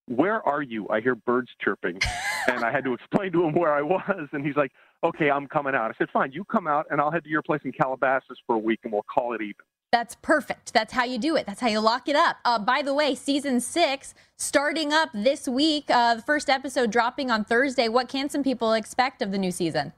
[0.07, 0.87] Where are you?
[0.89, 1.99] I hear birds chirping.
[2.47, 4.27] and I had to explain to him where I was.
[4.31, 4.71] And he's like,
[5.03, 5.91] Okay, I'm coming out.
[5.91, 8.55] I said, Fine, you come out and I'll head to your place in Calabasas for
[8.55, 9.55] a week and we'll call it even.
[9.91, 10.71] That's perfect.
[10.71, 11.45] That's how you do it.
[11.45, 12.37] That's how you lock it up.
[12.45, 15.85] Uh, by the way, season six starting up this week.
[15.89, 17.89] Uh, the first episode dropping on Thursday.
[17.89, 19.91] What can some people expect of the new season?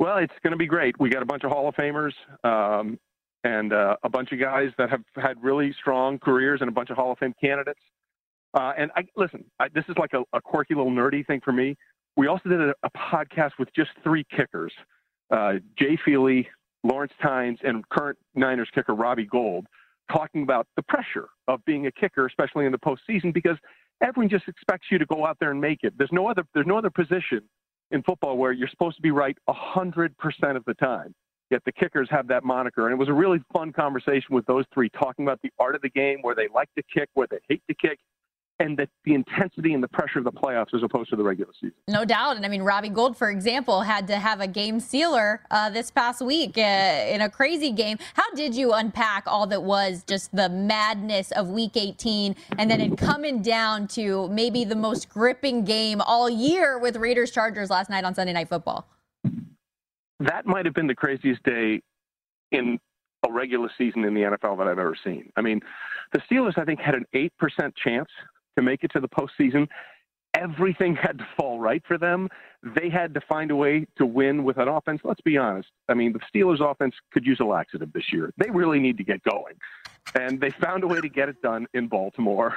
[0.00, 0.98] Well, it's going to be great.
[0.98, 2.98] We got a bunch of Hall of Famers um,
[3.44, 6.88] and uh, a bunch of guys that have had really strong careers and a bunch
[6.88, 7.82] of Hall of Fame candidates.
[8.54, 11.52] Uh, and I, listen, I, this is like a, a, quirky little nerdy thing for
[11.52, 11.76] me.
[12.16, 14.72] We also did a, a podcast with just three kickers
[15.30, 16.48] uh, Jay Feely,
[16.82, 19.66] Lawrence Tynes, and current Niners kicker Robbie Gould
[20.10, 23.58] talking about the pressure of being a kicker, especially in the postseason, because
[24.02, 25.92] everyone just expects you to go out there and make it.
[25.98, 27.42] There's no other, there's no other position
[27.90, 30.10] in football where you're supposed to be right 100%
[30.56, 31.14] of the time.
[31.50, 32.86] Yet the kickers have that moniker.
[32.86, 35.82] And it was a really fun conversation with those three talking about the art of
[35.82, 37.98] the game, where they like to kick, where they hate to kick,
[38.60, 41.50] and the, the intensity and the pressure of the playoffs as opposed to the regular
[41.54, 41.74] season.
[41.88, 42.36] No doubt.
[42.36, 45.90] And I mean, Robbie Gould, for example, had to have a game sealer uh, this
[45.90, 47.98] past week uh, in a crazy game.
[48.14, 52.80] How did you unpack all that was just the madness of week 18 and then
[52.80, 57.88] it coming down to maybe the most gripping game all year with Raiders Chargers last
[57.88, 58.86] night on Sunday Night Football?
[60.20, 61.80] That might have been the craziest day
[62.52, 62.78] in
[63.26, 65.32] a regular season in the NFL that I've ever seen.
[65.36, 65.60] I mean,
[66.12, 67.30] the Steelers, I think, had an 8%
[67.82, 68.08] chance
[68.56, 69.68] to make it to the postseason.
[70.34, 72.28] Everything had to fall right for them.
[72.62, 75.00] They had to find a way to win with an offense.
[75.04, 75.68] Let's be honest.
[75.88, 78.32] I mean, the Steelers' offense could use a laxative this year.
[78.36, 79.54] They really need to get going.
[80.14, 82.56] And they found a way to get it done in Baltimore.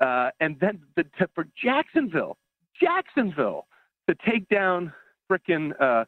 [0.00, 2.36] Uh, and then the, to, for Jacksonville,
[2.80, 3.66] Jacksonville
[4.08, 4.92] to take down
[5.30, 6.04] frickin' uh,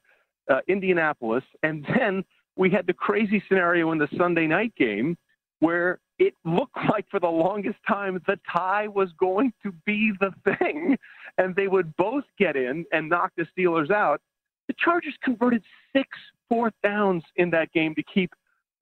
[0.51, 1.45] uh, Indianapolis.
[1.63, 2.25] And then
[2.57, 5.17] we had the crazy scenario in the Sunday night game
[5.61, 10.33] where it looked like for the longest time the tie was going to be the
[10.59, 10.97] thing,
[11.39, 14.21] and they would both get in and knock the Steelers out.
[14.69, 15.63] The Chargers converted
[15.95, 16.09] six
[16.49, 18.33] fourth downs in that game to keep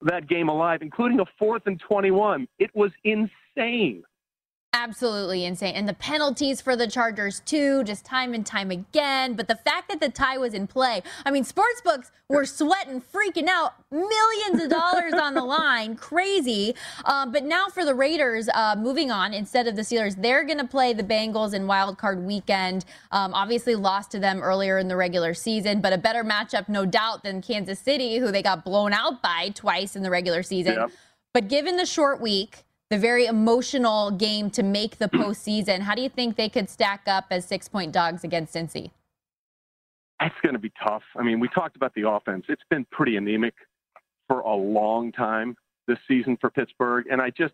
[0.03, 2.47] that game alive, including a fourth and 21.
[2.59, 4.03] It was insane.
[4.77, 5.77] Absolutely insane.
[5.77, 9.35] And the penalties for the Chargers, too, just time and time again.
[9.35, 13.47] But the fact that the tie was in play, I mean, sportsbooks were sweating, freaking
[13.47, 15.95] out, millions of dollars on the line.
[15.95, 16.75] Crazy.
[17.05, 20.59] Um, but now for the Raiders, uh, moving on, instead of the Steelers, they're going
[20.59, 22.85] to play the Bengals in wild card weekend.
[23.13, 26.85] Um, obviously, lost to them earlier in the regular season, but a better matchup, no
[26.85, 30.75] doubt, than Kansas City, who they got blown out by twice in the regular season.
[30.75, 30.91] Yep.
[31.33, 35.81] But given the short week, the very emotional game to make the postseason.
[35.81, 38.93] How do you think they could stack up as six point dogs against Cincy?
[40.21, 41.03] It's going to be tough.
[41.17, 42.45] I mean, we talked about the offense.
[42.49, 43.55] It's been pretty anemic
[44.29, 45.57] for a long time
[45.89, 47.07] this season for Pittsburgh.
[47.11, 47.53] And I just,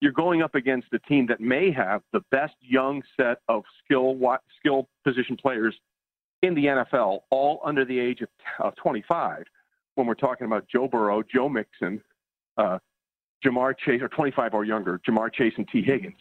[0.00, 4.18] you're going up against a team that may have the best young set of skill,
[4.58, 5.76] skill position players
[6.42, 9.44] in the NFL, all under the age of, of 25.
[9.94, 12.02] When we're talking about Joe Burrow, Joe Mixon,
[12.56, 12.80] uh,
[13.44, 16.16] Ja'Marr Chase, or 25 or younger, Ja'Marr Chase and Tee Higgins.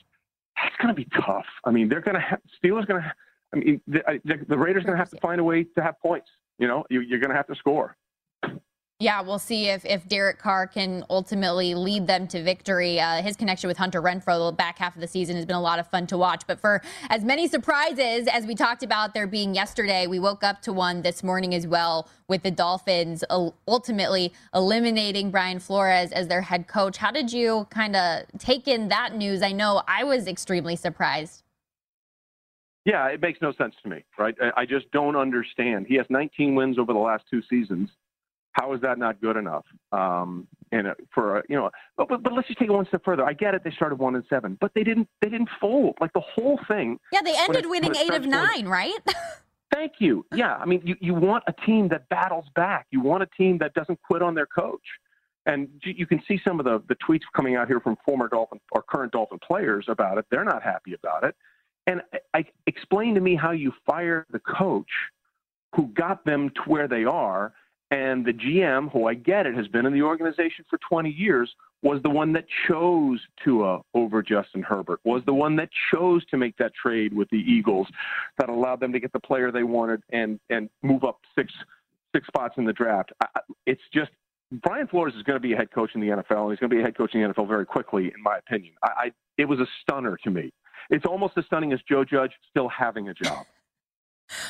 [0.55, 1.45] That's going to be tough.
[1.65, 3.13] I mean, they're going to have, Steelers going to,
[3.53, 5.99] I mean, the, the, the Raiders going to have to find a way to have
[5.99, 6.29] points.
[6.57, 7.95] You know, you, you're going to have to score.
[9.01, 12.99] Yeah, we'll see if, if Derek Carr can ultimately lead them to victory.
[12.99, 15.61] Uh, his connection with Hunter Renfrow the back half of the season has been a
[15.61, 16.43] lot of fun to watch.
[16.45, 20.61] But for as many surprises as we talked about there being yesterday, we woke up
[20.63, 23.23] to one this morning as well with the Dolphins
[23.69, 26.97] ultimately eliminating Brian Flores as their head coach.
[26.97, 29.41] How did you kind of take in that news?
[29.41, 31.43] I know I was extremely surprised.
[32.83, 34.35] Yeah, it makes no sense to me, right?
[34.57, 35.85] I just don't understand.
[35.87, 37.89] He has 19 wins over the last two seasons
[38.53, 39.65] how is that not good enough?
[39.91, 42.85] Um, and uh, for uh, you know, but, but, but let's just take it one
[42.87, 43.23] step further.
[43.23, 46.13] I get it; they started one and seven, but they didn't they didn't fold like
[46.13, 46.99] the whole thing.
[47.11, 48.97] Yeah, they ended it, winning eight of nine, right?
[49.73, 50.25] Thank you.
[50.33, 52.87] Yeah, I mean, you, you want a team that battles back.
[52.91, 54.81] You want a team that doesn't quit on their coach.
[55.45, 58.59] And you can see some of the, the tweets coming out here from former Dolphin
[58.71, 60.25] or current Dolphin players about it.
[60.29, 61.35] They're not happy about it.
[61.87, 64.89] And I, I explain to me how you fire the coach
[65.75, 67.53] who got them to where they are
[67.91, 71.49] and the GM, who I get it, has been in the organization for 20 years,
[71.81, 76.37] was the one that chose Tua over Justin Herbert, was the one that chose to
[76.37, 77.87] make that trade with the Eagles
[78.37, 81.51] that allowed them to get the player they wanted and, and move up six,
[82.13, 83.11] six spots in the draft.
[83.21, 84.11] I, it's just
[84.51, 86.69] Brian Flores is going to be a head coach in the NFL, and he's going
[86.69, 88.73] to be a head coach in the NFL very quickly, in my opinion.
[88.83, 90.51] I, I it was a stunner to me.
[90.89, 93.45] It's almost as stunning as Joe Judge still having a job.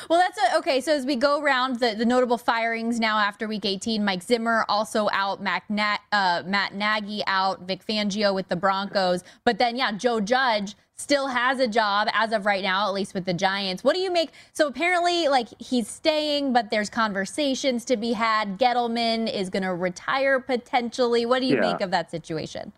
[0.08, 0.80] Well, that's a, okay.
[0.80, 4.64] So as we go around the, the notable firings now after Week 18, Mike Zimmer
[4.68, 9.76] also out, Mac Na- uh, Matt Nagy out, Vic Fangio with the Broncos, but then
[9.76, 13.32] yeah, Joe Judge still has a job as of right now, at least with the
[13.32, 13.82] Giants.
[13.82, 14.30] What do you make?
[14.52, 18.58] So apparently, like he's staying, but there's conversations to be had.
[18.58, 21.24] Gettleman is going to retire potentially.
[21.24, 21.72] What do you yeah.
[21.72, 22.72] make of that situation?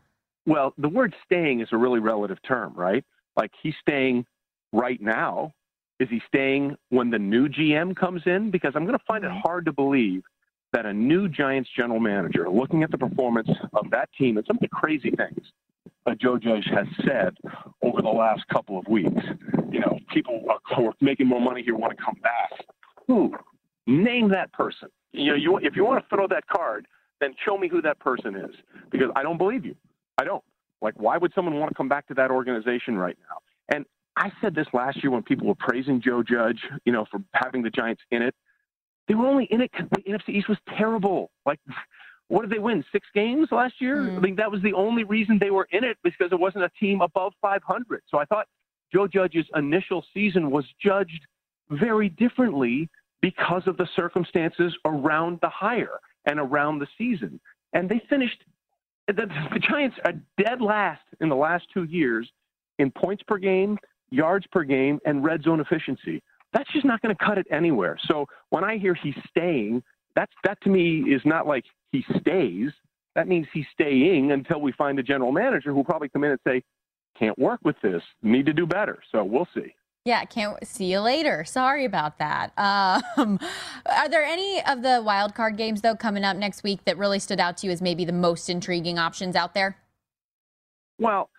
[0.47, 3.05] Well, the word "staying" is a really relative term, right?
[3.37, 4.25] Like he's staying
[4.73, 5.53] right now
[6.01, 8.51] is he staying when the new GM comes in?
[8.51, 9.41] Because I'm going to find it mm-hmm.
[9.45, 10.23] hard to believe
[10.73, 14.57] that a new Giants general manager, looking at the performance of that team and some
[14.57, 15.47] of the crazy things
[16.07, 17.37] that Joe Judge has said
[17.83, 19.23] over the last couple of weeks,
[19.71, 20.43] you know, people
[20.75, 22.51] who are making more money here want to come back.
[23.07, 23.33] Who?
[23.87, 24.89] Name that person.
[25.13, 26.87] You know, you, if you want to throw that card,
[27.21, 28.55] then show me who that person is
[28.91, 29.77] because I don't believe you.
[30.19, 30.43] I don't.
[30.81, 33.37] Like, why would someone want to come back to that organization right now?
[34.17, 37.63] I said this last year when people were praising Joe Judge, you know, for having
[37.63, 38.35] the Giants in it.
[39.09, 41.31] They were only in it because the NFC East was terrible.
[41.45, 41.59] Like,
[42.29, 42.85] what did they win?
[42.93, 43.97] Six games last year?
[43.97, 44.17] Mm.
[44.17, 46.71] I mean, that was the only reason they were in it because it wasn't a
[46.81, 48.03] team above 500.
[48.09, 48.47] So I thought
[48.93, 51.27] Joe Judge's initial season was judged
[51.71, 52.89] very differently
[53.21, 57.41] because of the circumstances around the hire and around the season.
[57.73, 58.45] And they finished,
[59.09, 62.31] the, the Giants are dead last in the last two years
[62.79, 63.79] in points per game
[64.13, 66.23] yards per game, and red zone efficiency.
[66.53, 67.99] That's just not going to cut it anywhere.
[68.09, 69.83] So when I hear he's staying,
[70.15, 72.71] that's that to me is not like he stays.
[73.15, 76.41] That means he's staying until we find a general manager who'll probably come in and
[76.47, 76.63] say,
[77.19, 78.03] "Can't work with this.
[78.23, 79.75] Need to do better." So we'll see.
[80.05, 81.45] Yeah, can't see you later.
[81.45, 82.53] Sorry about that.
[83.17, 83.39] Um,
[83.87, 87.19] are there any of the wild card games though coming up next week that really
[87.19, 89.77] stood out to you as maybe the most intriguing options out there?
[90.99, 91.31] Well,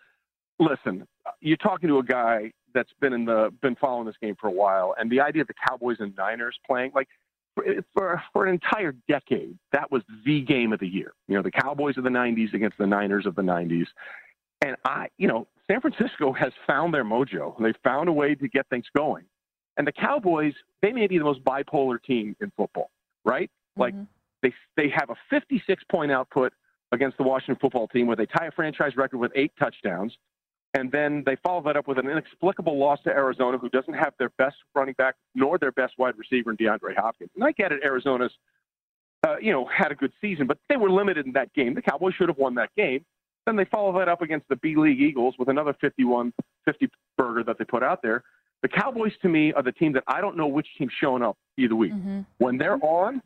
[0.60, 1.08] listen,
[1.42, 4.52] you're talking to a guy that's been in the been following this game for a
[4.52, 7.08] while, and the idea of the Cowboys and Niners playing like
[7.56, 11.14] for, for for an entire decade, that was the game of the year.
[11.28, 13.88] You know, the Cowboys of the '90s against the Niners of the '90s,
[14.66, 17.56] and I, you know, San Francisco has found their mojo.
[17.62, 19.26] They found a way to get things going,
[19.78, 22.90] and the Cowboys, they may be the most bipolar team in football,
[23.26, 23.50] right?
[23.78, 23.82] Mm-hmm.
[23.82, 23.96] Like
[24.42, 26.54] they they have a 56 point output
[26.92, 30.16] against the Washington football team where they tie a franchise record with eight touchdowns.
[30.76, 34.14] And then they follow that up with an inexplicable loss to Arizona, who doesn't have
[34.18, 37.30] their best running back nor their best wide receiver in DeAndre Hopkins.
[37.36, 38.32] And I get it, Arizona's,
[39.26, 41.76] uh, you know, had a good season, but they were limited in that game.
[41.76, 43.06] The Cowboys should have won that game.
[43.46, 46.34] Then they follow that up against the B League Eagles with another 51
[46.66, 48.24] 50 burger that they put out there.
[48.62, 51.38] The Cowboys, to me, are the team that I don't know which team's showing up
[51.58, 51.92] either week.
[51.92, 52.22] Mm-hmm.
[52.38, 53.22] When they're on,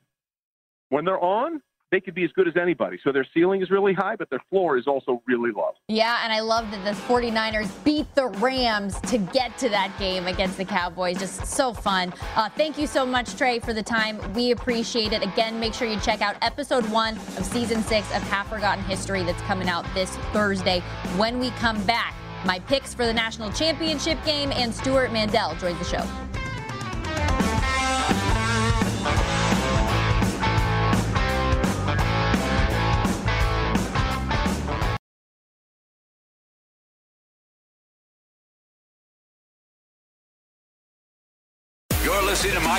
[0.90, 3.00] when they're on, they could be as good as anybody.
[3.04, 5.72] So their ceiling is really high, but their floor is also really low.
[5.88, 10.28] Yeah, and I love that the 49ers beat the Rams to get to that game
[10.28, 11.20] against the Cowboys.
[11.20, 12.14] Just so fun.
[12.36, 14.20] Uh, thank you so much, Trey, for the time.
[14.34, 15.24] We appreciate it.
[15.24, 19.24] Again, make sure you check out episode one of season six of Half Forgotten History
[19.24, 20.82] that's coming out this Thursday.
[21.16, 22.14] When we come back,
[22.46, 26.27] my picks for the national championship game and Stewart Mandel joins the show.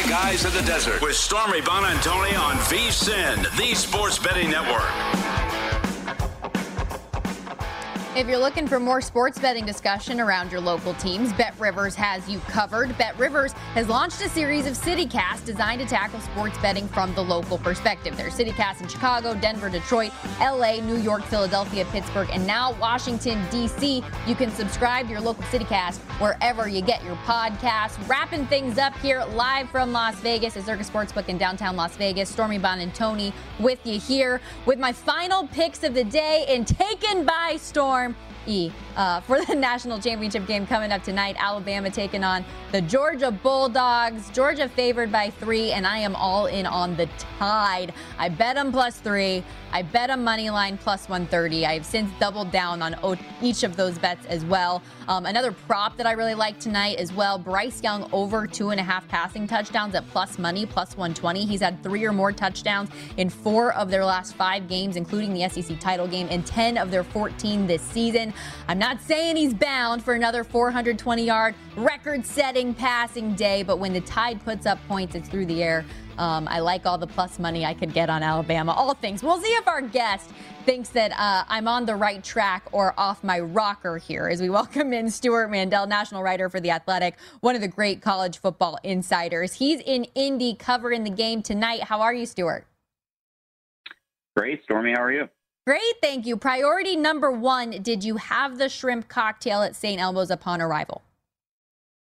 [0.09, 5.28] Guys in the Desert with Stormy Buonantony on VSIN, the Sports Betting Network.
[8.17, 12.41] If you're looking for more sports betting discussion around your local teams, BetRivers has you
[12.41, 12.89] covered.
[12.93, 17.59] BetRivers has launched a series of CityCasts designed to tackle sports betting from the local
[17.59, 18.17] perspective.
[18.17, 24.03] There's CityCasts in Chicago, Denver, Detroit, LA, New York, Philadelphia, Pittsburgh, and now Washington, D.C.
[24.27, 28.09] You can subscribe to your local CityCast wherever you get your podcasts.
[28.09, 32.31] Wrapping things up here live from Las Vegas at Circus Sportsbook in downtown Las Vegas.
[32.31, 37.57] Stormy Buonantony with you here with my final picks of the day and taken by
[37.61, 38.38] storm farm.
[38.49, 41.37] E uh, for the national championship game coming up tonight.
[41.39, 44.31] Alabama taking on the Georgia Bulldogs.
[44.31, 47.93] Georgia favored by three, and I am all in on the tide.
[48.19, 49.45] I bet them plus three.
[49.71, 51.67] I bet a money line plus 130.
[51.67, 54.83] I have since doubled down on each of those bets as well.
[55.09, 58.81] Um, another prop that I really like tonight as well Bryce Young over two and
[58.81, 61.45] a half passing touchdowns at plus money, plus 120.
[61.45, 62.89] He's had three or more touchdowns
[63.19, 66.91] in four of their last five games, including the SEC title game, and 10 of
[66.91, 68.33] their 14 this season.
[68.69, 73.93] I'm not saying he's bound for another 420 yard record setting passing day, but when
[73.93, 75.85] the Tide puts up points, it's through the air.
[76.19, 78.73] Um, I like all the plus money I could get on Alabama.
[78.73, 79.23] All things.
[79.23, 80.31] We'll see if our guest
[80.67, 84.51] thinks that uh, I'm on the right track or off my rocker here as we
[84.59, 88.79] welcome in Stewart Mandel, national writer for The Athletic, one of the great college football
[88.83, 89.55] insiders.
[89.55, 91.85] He's in Indy covering the game tonight.
[91.85, 92.67] How are you, Stewart?
[94.37, 94.63] Great.
[94.65, 95.29] Stormy, how are you?
[95.69, 96.39] Great, thank you.
[96.39, 100.01] Priority number one Did you have the shrimp cocktail at St.
[100.01, 101.03] Elmo's upon arrival?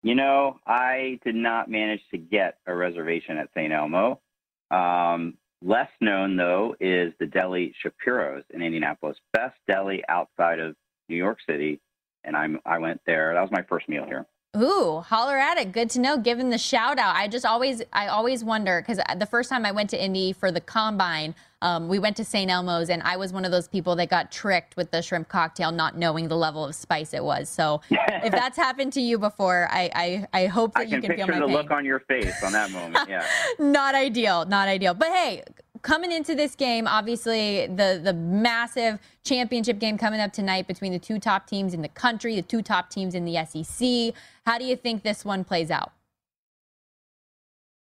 [0.03, 3.73] You know, I did not manage to get a reservation at St.
[3.73, 4.21] Elmo.
[4.69, 10.75] Um, less known, though, is the deli Shapiro's in Indianapolis, best deli outside of
[11.09, 11.81] New York City.
[12.23, 13.33] And I'm, I went there.
[13.33, 14.27] That was my first meal here.
[14.55, 15.71] Ooh, holler at it.
[15.71, 16.17] Good to know.
[16.17, 17.15] Given the shout out.
[17.15, 20.51] I just always, I always wonder because the first time I went to Indy for
[20.51, 22.49] the combine, um, we went to St.
[22.49, 25.71] Elmo's and I was one of those people that got tricked with the shrimp cocktail,
[25.71, 27.49] not knowing the level of spice it was.
[27.49, 29.89] So if that's happened to you before, I,
[30.33, 31.55] I, I hope that I you can, can feel my the pain.
[31.55, 33.09] look on your face on that moment.
[33.09, 33.25] Yeah.
[33.59, 34.45] not ideal.
[34.45, 34.93] Not ideal.
[34.93, 35.43] But hey,
[35.85, 40.99] coming into this game, obviously the the massive championship game coming up tonight between the
[40.99, 44.13] two top teams in the country, the two top teams in the SEC.
[44.45, 45.93] How do you think this one plays out?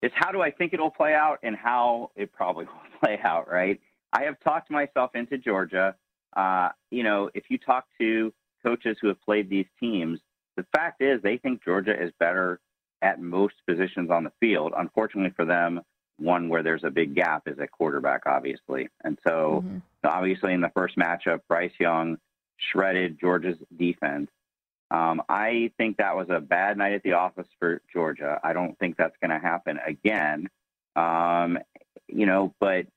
[0.02, 3.50] It's how do I think it'll play out and how it probably will play out,
[3.50, 3.80] right?
[4.12, 5.96] I have talked myself into Georgia.
[6.36, 8.34] Uh, you know, if you talk to
[8.66, 10.20] coaches who have played these teams,
[10.58, 12.60] the fact is they think Georgia is better
[13.04, 14.74] at most positions on the field.
[14.76, 15.82] Unfortunately for them,
[16.18, 18.90] one where there's a big gap is at quarterback, obviously.
[19.04, 19.78] And so, mm-hmm.
[20.04, 22.18] obviously, in the first matchup, Bryce Young
[22.58, 24.30] shredded Georgia's defense.
[24.92, 28.40] Um, I think that was a bad night at the office for Georgia.
[28.44, 30.50] I don't think that's going to happen again.
[30.96, 31.58] Um,
[32.08, 32.88] you know, but if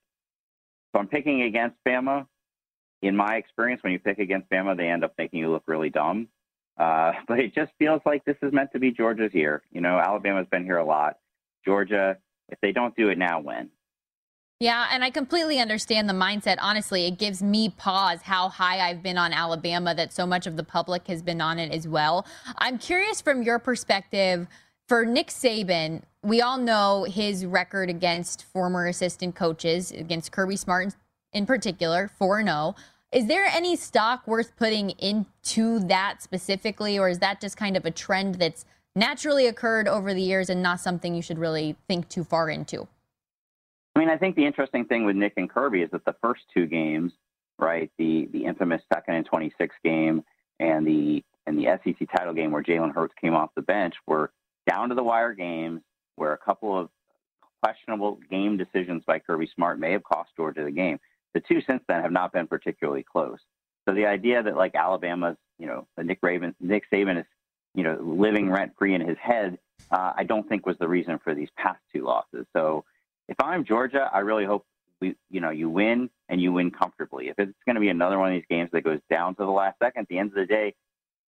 [0.95, 2.27] I'm picking against Bama,
[3.03, 5.91] in my experience, when you pick against Bama, they end up making you look really
[5.91, 6.29] dumb.
[6.79, 9.63] Uh, but it just feels like this is meant to be Georgia's year.
[9.73, 11.19] You know, Alabama's been here a lot.
[11.65, 13.71] Georgia, if they don't do it now, when?
[14.59, 16.57] Yeah, and I completely understand the mindset.
[16.61, 20.57] Honestly, it gives me pause how high I've been on Alabama, that so much of
[20.57, 22.27] the public has been on it as well.
[22.57, 24.47] I'm curious from your perspective
[24.89, 30.95] for Nick Saban, we all know his record against former assistant coaches, against Kirby Smart
[31.33, 32.75] in particular, 4 0.
[33.13, 37.85] Is there any stock worth putting into that specifically, or is that just kind of
[37.85, 38.65] a trend that's
[38.97, 42.89] naturally occurred over the years and not something you should really think too far into?
[43.95, 46.43] I mean, I think the interesting thing with Nick and Kirby is that the first
[46.53, 47.13] two games,
[47.59, 50.25] right, the the infamous second and 26 game
[50.59, 54.33] and the and the SEC title game where Jalen Hurts came off the bench were
[54.69, 55.81] down to the wire games
[56.17, 56.91] where a couple of
[57.63, 60.99] questionable game decisions by Kirby Smart may have cost Georgia the game.
[61.35, 63.39] The two since then have not been particularly close.
[63.89, 67.27] So the idea that like Alabama's, you know, the Nick Raven, Nick Saban is,
[67.77, 69.59] you know, living rent free in his head,
[69.91, 72.47] uh, I don't think was the reason for these past two losses.
[72.57, 72.85] So
[73.29, 74.65] if I'm Georgia, I really hope
[75.01, 77.29] we, you know, you win and you win comfortably.
[77.29, 79.51] If it's going to be another one of these games that goes down to the
[79.51, 80.75] last second, at the end of the day,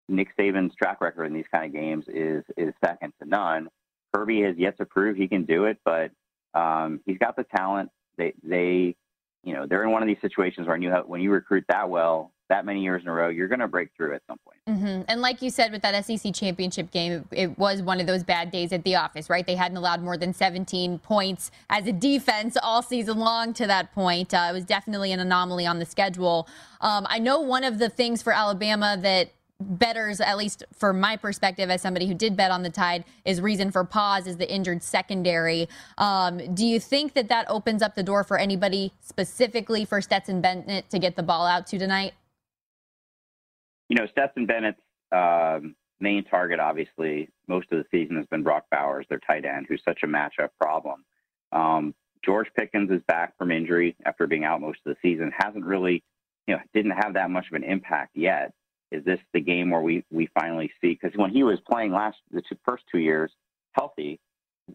[0.08, 3.68] Nick Saban's track record in these kind of games is is second to none.
[4.12, 6.10] Kirby has yet to prove he can do it, but
[6.54, 7.90] um, he's got the talent.
[8.18, 8.96] They they,
[9.44, 11.88] you know, they're in one of these situations where you have, when you recruit that
[11.88, 14.58] well, that many years in a row, you're going to break through at some point.
[14.68, 15.02] Mm-hmm.
[15.08, 18.50] And like you said, with that SEC championship game, it was one of those bad
[18.50, 19.46] days at the office, right?
[19.46, 23.94] They hadn't allowed more than 17 points as a defense all season long to that
[23.94, 24.34] point.
[24.34, 26.46] Uh, it was definitely an anomaly on the schedule.
[26.82, 29.30] Um, I know one of the things for Alabama that
[29.62, 33.40] bettors, at least for my perspective as somebody who did bet on the Tide, is
[33.40, 35.68] reason for pause is the injured secondary.
[35.96, 40.42] Um, do you think that that opens up the door for anybody specifically for Stetson
[40.42, 42.12] Bennett to get the ball out to tonight?
[43.88, 44.80] You know, Stetson Bennett's
[45.10, 49.66] um, main target, obviously, most of the season has been Brock Bowers, their tight end,
[49.68, 51.04] who's such a matchup problem.
[51.52, 55.32] Um, George Pickens is back from injury after being out most of the season.
[55.36, 56.02] Hasn't really,
[56.46, 58.52] you know, didn't have that much of an impact yet.
[58.90, 60.98] Is this the game where we we finally see?
[61.00, 63.32] Because when he was playing last the two, first two years
[63.72, 64.20] healthy,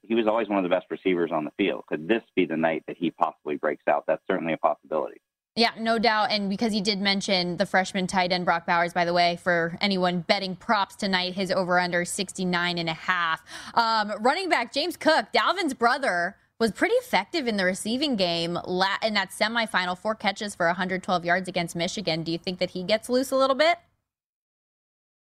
[0.03, 1.84] he was always one of the best receivers on the field.
[1.88, 4.05] Could this be the night that he possibly breaks out?
[4.08, 5.22] That's certainly a possibility.
[5.58, 6.30] Yeah, no doubt.
[6.30, 9.76] And because you did mention the freshman tight end Brock Bowers, by the way, for
[9.82, 13.43] anyone betting props tonight, his over under 69 and a half.
[13.74, 18.55] Um, running back James Cook, Dalvin's brother, was pretty effective in the receiving game
[19.03, 22.22] in that semifinal, four catches for 112 yards against Michigan.
[22.22, 23.80] Do you think that he gets loose a little bit?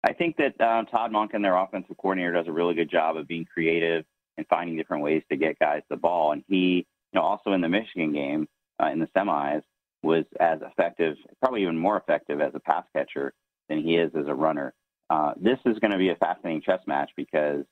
[0.05, 3.27] I think that uh, Todd Monken, their offensive coordinator, does a really good job of
[3.27, 4.05] being creative
[4.37, 6.33] and finding different ways to get guys the ball.
[6.33, 8.47] And he, you know, also in the Michigan game
[8.83, 9.63] uh, in the semis,
[10.03, 13.33] was as effective, probably even more effective as a pass catcher
[13.69, 14.75] than he is as a runner.
[15.11, 17.65] Uh, this is going to be a fascinating chess match because,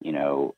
[0.00, 0.54] you know,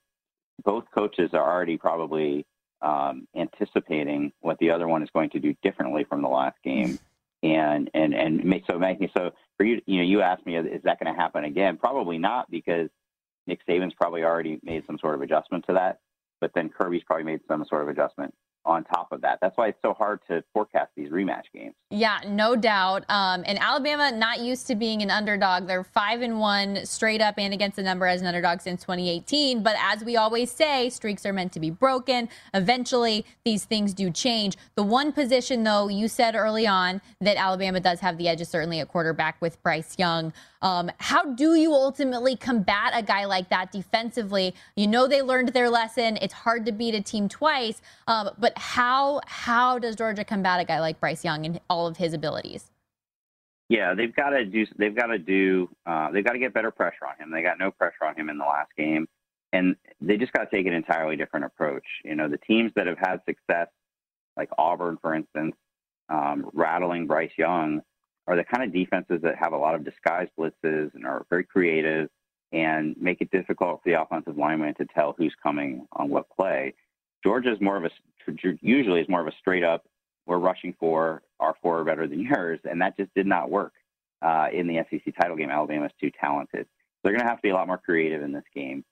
[0.64, 2.46] both coaches are already probably
[2.82, 6.98] um, anticipating what the other one is going to do differently from the last game.
[7.42, 10.82] And, and, and make, so making, so for you, you know, you asked me, is
[10.84, 11.76] that going to happen again?
[11.76, 12.88] Probably not because
[13.46, 15.98] Nick Saban's probably already made some sort of adjustment to that,
[16.40, 18.34] but then Kirby's probably made some sort of adjustment
[18.66, 19.38] on top of that.
[19.40, 21.74] That's why it's so hard to forecast these rematch games.
[21.90, 23.04] Yeah, no doubt.
[23.08, 25.66] Um, and Alabama not used to being an underdog.
[25.66, 29.62] They're five and one straight up and against the number as an underdog since 2018.
[29.62, 32.28] But as we always say, streaks are meant to be broken.
[32.54, 34.56] Eventually, these things do change.
[34.76, 38.48] The one position, though, you said early on that Alabama does have the edge is
[38.48, 40.32] certainly at quarterback with Bryce Young.
[40.62, 44.54] Um, how do you ultimately combat a guy like that defensively?
[44.76, 46.18] You know they learned their lesson.
[46.22, 50.64] It's hard to beat a team twice, um, but how how does Georgia combat a
[50.64, 52.70] guy like Bryce Young and all of his abilities?
[53.68, 54.66] Yeah, they've got to do.
[54.76, 55.70] They've got to do.
[55.86, 57.30] Uh, they've got to get better pressure on him.
[57.30, 59.06] They got no pressure on him in the last game,
[59.52, 61.84] and they just got to take an entirely different approach.
[62.04, 63.68] You know, the teams that have had success,
[64.36, 65.56] like Auburn, for instance,
[66.08, 67.80] um, rattling Bryce Young
[68.26, 71.44] are the kind of defenses that have a lot of disguised blitzes and are very
[71.44, 72.08] creative
[72.52, 76.74] and make it difficult for the offensive lineman to tell who's coming on what play.
[77.24, 77.90] Georgia is more of a
[78.60, 79.84] usually is more of a straight up
[80.26, 83.72] we're rushing for our four are better than yours, and that just did not work
[84.22, 85.50] uh, in the SEC title game.
[85.50, 86.66] Alabama's too talented.
[87.02, 88.84] They're going to have to be a lot more creative in this game.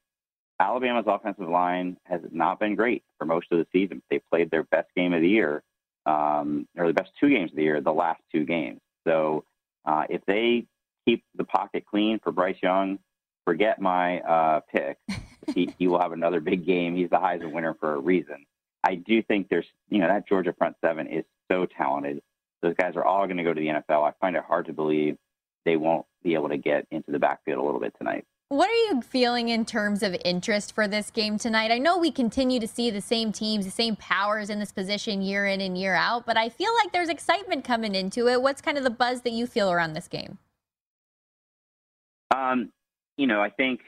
[0.61, 4.03] Alabama's offensive line has not been great for most of the season.
[4.11, 5.62] They played their best game of the year,
[6.07, 8.80] um, or the best two games of the year, the last two games.
[9.07, 9.45] So
[9.87, 10.66] uh, if they
[11.07, 12.99] keep the pocket clean for Bryce Young,
[13.45, 14.99] forget my uh, pick.
[15.55, 16.97] he, he will have another big game.
[16.97, 18.45] He's the Heisman winner for a reason.
[18.84, 22.20] I do think there's, you know, that Georgia front seven is so talented.
[22.62, 24.09] Those guys are all going to go to the NFL.
[24.09, 25.16] I find it hard to believe
[25.64, 28.24] they won't be able to get into the backfield a little bit tonight.
[28.49, 31.70] What are you feeling in terms of interest for this game tonight?
[31.70, 35.22] I know we continue to see the same teams, the same powers in this position
[35.22, 38.43] year in and year out, but I feel like there's excitement coming into it.
[38.43, 40.36] What's kind of the buzz that you feel around this game?
[42.30, 42.72] Um,
[43.17, 43.81] you know, I think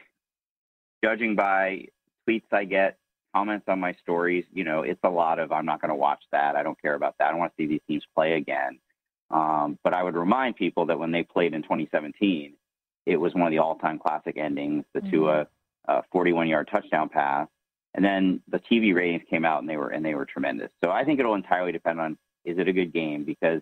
[1.03, 1.87] judging by
[2.29, 2.99] tweets I get,
[3.35, 6.23] comments on my stories, you know, it's a lot of I'm not going to watch
[6.33, 6.57] that.
[6.57, 7.29] I don't care about that.
[7.29, 8.79] I don't want to see these teams play again.
[9.31, 12.55] Um, but I would remind people that when they played in 2017,
[13.07, 15.11] it was one of the all-time classic endings, the mm-hmm.
[15.11, 15.47] Tua
[15.89, 17.49] uh, 41-yard touchdown pass,
[17.95, 20.71] and then the TV ratings came out and they were and they were tremendous.
[20.85, 23.61] So I think it'll entirely depend on is it a good game because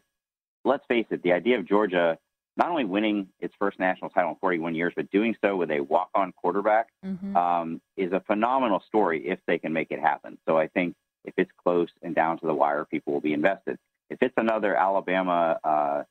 [0.65, 2.19] let's face it, the idea of Georgia
[2.57, 5.81] not only winning its first national title in 41 years, but doing so with a
[5.81, 7.37] walk-on quarterback mm-hmm.
[7.37, 10.39] um, is a phenomenal story if they can make it happen.
[10.47, 10.95] So I think
[11.25, 13.79] if it's close and down to the wire, people will be invested.
[14.11, 16.03] If it's another Alabama uh,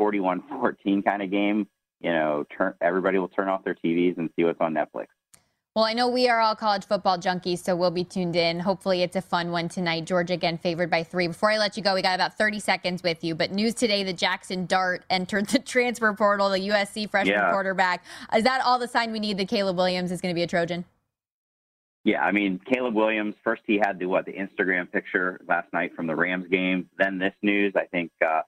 [0.00, 1.68] 41-14 kind of game,
[2.00, 5.08] you know, turn everybody will turn off their TVs and see what's on Netflix.
[5.76, 8.58] Well, I know we are all college football junkies, so we'll be tuned in.
[8.58, 10.04] Hopefully, it's a fun one tonight.
[10.04, 11.28] Georgia again favored by three.
[11.28, 13.36] Before I let you go, we got about 30 seconds with you.
[13.36, 17.52] But news today that Jackson Dart entered the transfer portal, the USC freshman yeah.
[17.52, 18.04] quarterback.
[18.34, 20.48] Is that all the sign we need that Caleb Williams is going to be a
[20.48, 20.84] Trojan?
[22.02, 23.36] Yeah, I mean Caleb Williams.
[23.44, 26.88] First, he had the what the Instagram picture last night from the Rams game.
[26.98, 27.74] Then this news.
[27.76, 28.40] I think uh,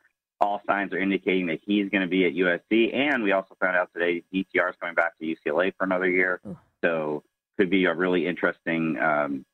[0.43, 2.95] all signs are indicating that he's going to be at USC.
[2.95, 6.41] And we also found out today DTR is coming back to UCLA for another year.
[6.85, 7.23] So
[7.59, 9.47] could be a really interesting um,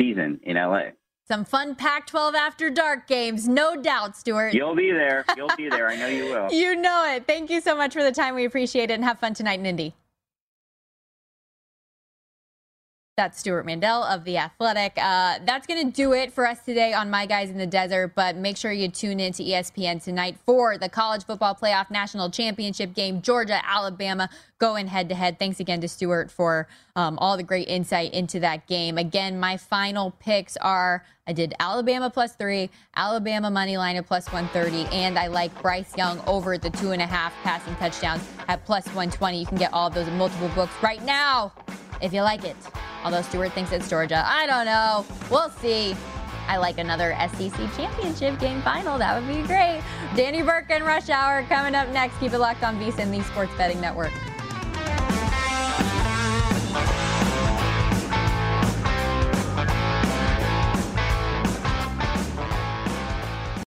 [0.00, 0.90] season in LA.
[1.26, 4.54] Some fun Pac 12 after dark games, no doubt, Stewart.
[4.54, 5.24] You'll be there.
[5.36, 5.88] You'll be there.
[5.88, 6.48] I know you will.
[6.52, 7.26] You know it.
[7.26, 8.34] Thank you so much for the time.
[8.34, 9.94] We appreciate it and have fun tonight in Indy.
[13.18, 14.92] That's Stewart Mandel of The Athletic.
[14.96, 18.12] Uh, that's going to do it for us today on My Guys in the Desert.
[18.14, 22.30] But make sure you tune in to ESPN tonight for the College Football Playoff National
[22.30, 25.40] Championship game, Georgia, Alabama, going head to head.
[25.40, 28.98] Thanks again to Stewart for um, all the great insight into that game.
[28.98, 34.26] Again, my final picks are I did Alabama plus three, Alabama money line at plus
[34.32, 38.22] 130, and I like Bryce Young over at the two and a half passing touchdowns
[38.46, 39.40] at plus 120.
[39.40, 41.52] You can get all of those multiple books right now
[42.00, 42.56] if you like it.
[43.04, 44.22] Although Stewart thinks it's Georgia.
[44.26, 45.04] I don't know.
[45.30, 45.94] We'll see.
[46.48, 48.98] I like another SEC championship game final.
[48.98, 49.82] That would be great.
[50.16, 52.18] Danny Burke and Rush Hour coming up next.
[52.18, 54.12] Keep it locked on VSIN, the Sports Betting Network.